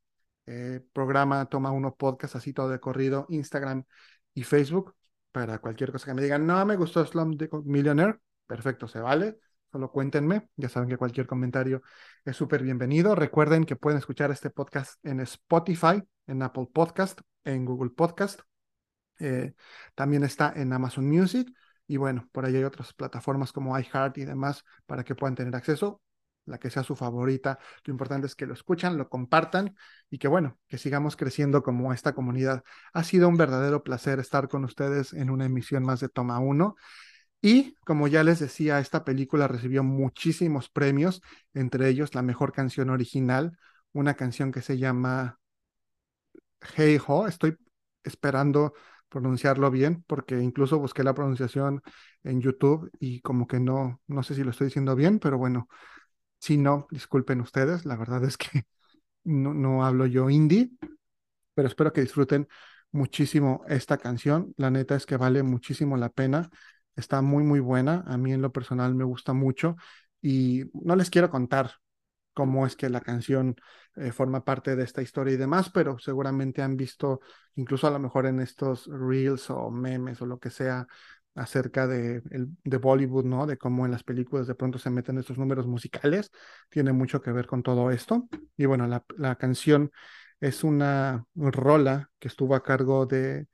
[0.47, 3.85] Eh, programa Toma Uno Podcast, así todo de corrido, Instagram
[4.35, 4.95] y Facebook,
[5.33, 9.39] para cualquier cosa que me digan, no me gustó Slumdog Millionaire, perfecto, se vale,
[9.71, 11.83] solo cuéntenme, ya saben que cualquier comentario
[12.25, 13.15] es súper bienvenido.
[13.15, 18.41] Recuerden que pueden escuchar este podcast en Spotify, en Apple Podcast, en Google Podcast,
[19.21, 19.55] eh,
[19.95, 21.49] también está en Amazon Music
[21.87, 25.55] y bueno, por ahí hay otras plataformas como iHeart y demás para que puedan tener
[25.55, 26.01] acceso
[26.51, 27.59] la que sea su favorita.
[27.85, 29.77] Lo importante es que lo escuchan, lo compartan
[30.11, 32.65] y que bueno, que sigamos creciendo como esta comunidad.
[32.93, 36.77] Ha sido un verdadero placer estar con ustedes en una emisión más de Toma 1.
[37.43, 41.23] Y como ya les decía, esta película recibió muchísimos premios,
[41.55, 43.57] entre ellos la mejor canción original,
[43.93, 45.39] una canción que se llama
[46.77, 47.27] Hey Ho.
[47.27, 47.57] Estoy
[48.05, 48.75] esperando
[49.09, 51.83] pronunciarlo bien porque incluso busqué la pronunciación
[52.23, 55.69] en YouTube y como que no, no sé si lo estoy diciendo bien, pero bueno,
[56.41, 58.65] si no, disculpen ustedes, la verdad es que
[59.25, 60.71] no, no hablo yo indie,
[61.55, 62.49] pero espero que disfruten
[62.93, 64.55] muchísimo esta canción.
[64.57, 66.51] La neta es que vale muchísimo la pena.
[66.97, 68.05] Está muy, muy buena.
[68.07, 69.77] A mí en lo personal me gusta mucho
[70.23, 71.73] y no les quiero contar
[72.33, 73.57] cómo es que la canción
[73.97, 77.21] eh, forma parte de esta historia y demás, pero seguramente han visto,
[77.57, 80.87] incluso a lo mejor en estos reels o memes o lo que sea,
[81.35, 83.47] acerca de, de Bollywood, ¿no?
[83.47, 86.31] De cómo en las películas de pronto se meten estos números musicales,
[86.69, 88.29] tiene mucho que ver con todo esto.
[88.57, 89.91] Y bueno, la, la canción
[90.41, 93.47] es una rola que estuvo a cargo de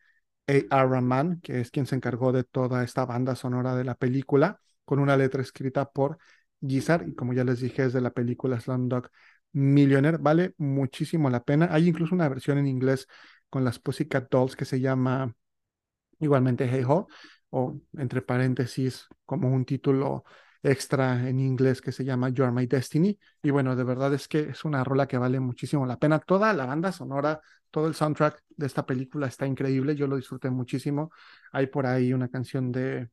[0.49, 0.89] A.R.
[0.89, 4.99] Rahman, que es quien se encargó de toda esta banda sonora de la película, con
[5.01, 6.19] una letra escrita por
[6.61, 9.11] Gizar, y como ya les dije, es de la película Slumdog
[9.53, 11.69] Millionaire, vale muchísimo la pena.
[11.71, 13.07] Hay incluso una versión en inglés
[13.51, 15.35] con las Pussycat Dolls que se llama
[16.21, 17.09] igualmente Hey Ho,
[17.51, 20.25] o entre paréntesis como un título
[20.63, 23.19] extra en inglés que se llama You Are My Destiny.
[23.43, 26.19] Y bueno, de verdad es que es una rola que vale muchísimo la pena.
[26.19, 27.41] Toda la banda sonora,
[27.71, 29.95] todo el soundtrack de esta película está increíble.
[29.95, 31.11] Yo lo disfruté muchísimo.
[31.53, 33.09] Hay por ahí una canción de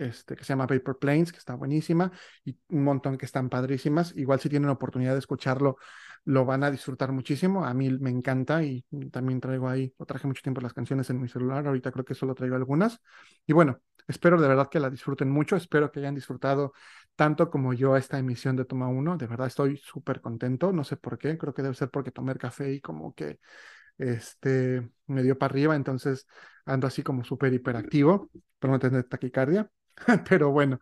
[0.00, 2.10] este, que se llama Paper Planes, que está buenísima,
[2.44, 4.16] y un montón que están padrísimas.
[4.16, 5.76] Igual si tienen oportunidad de escucharlo,
[6.24, 7.64] lo van a disfrutar muchísimo.
[7.64, 11.20] A mí me encanta y también traigo ahí, o traje mucho tiempo las canciones en
[11.20, 13.00] mi celular, ahorita creo que solo traigo algunas.
[13.46, 16.72] Y bueno, espero de verdad que la disfruten mucho, espero que hayan disfrutado
[17.16, 19.16] tanto como yo esta emisión de Toma 1.
[19.16, 22.34] De verdad estoy súper contento, no sé por qué, creo que debe ser porque tomé
[22.36, 23.38] café y como que
[23.98, 26.26] este, me dio para arriba, entonces
[26.64, 29.70] ando así como súper hiperactivo, pero no tener taquicardia.
[30.28, 30.80] Pero bueno,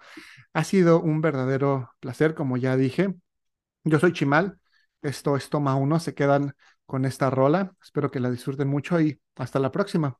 [0.55, 3.15] ha sido un verdadero placer, como ya dije.
[3.85, 4.61] Yo soy Chimal,
[5.03, 6.55] esto es Toma 1, se quedan
[6.87, 7.75] con esta rola.
[7.83, 10.19] Espero que la disfruten mucho y hasta la próxima.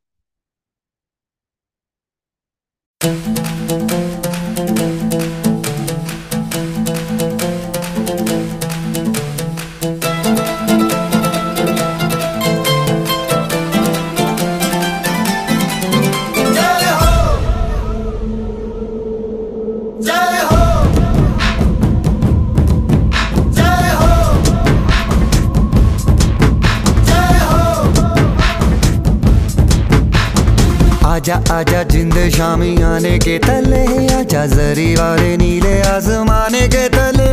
[31.29, 33.83] आजा आजा जिंद शामी आने के तले
[34.17, 37.29] आजा जरी वाले नीले आजमाने के तले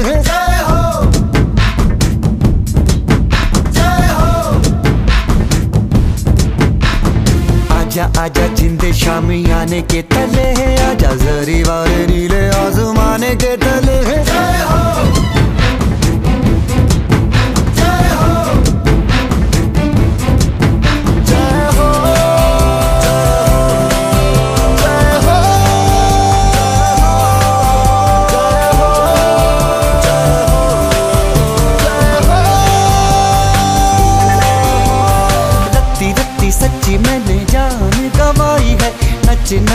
[7.78, 10.48] आजा आजा जिंद शामी आने के तले
[10.88, 13.98] आजा जरी वाले नीले आजमाने के तले
[14.30, 15.35] जय हो।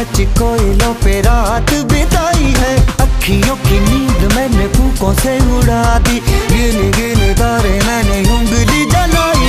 [0.01, 6.19] महच कोयलों पे रात बिताई है। अखियों की नींद मैंने फूकों से उड़ा दी।
[6.53, 9.40] गिन गिन तारे मैंने उंगली जलाई।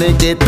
[0.00, 0.39] make it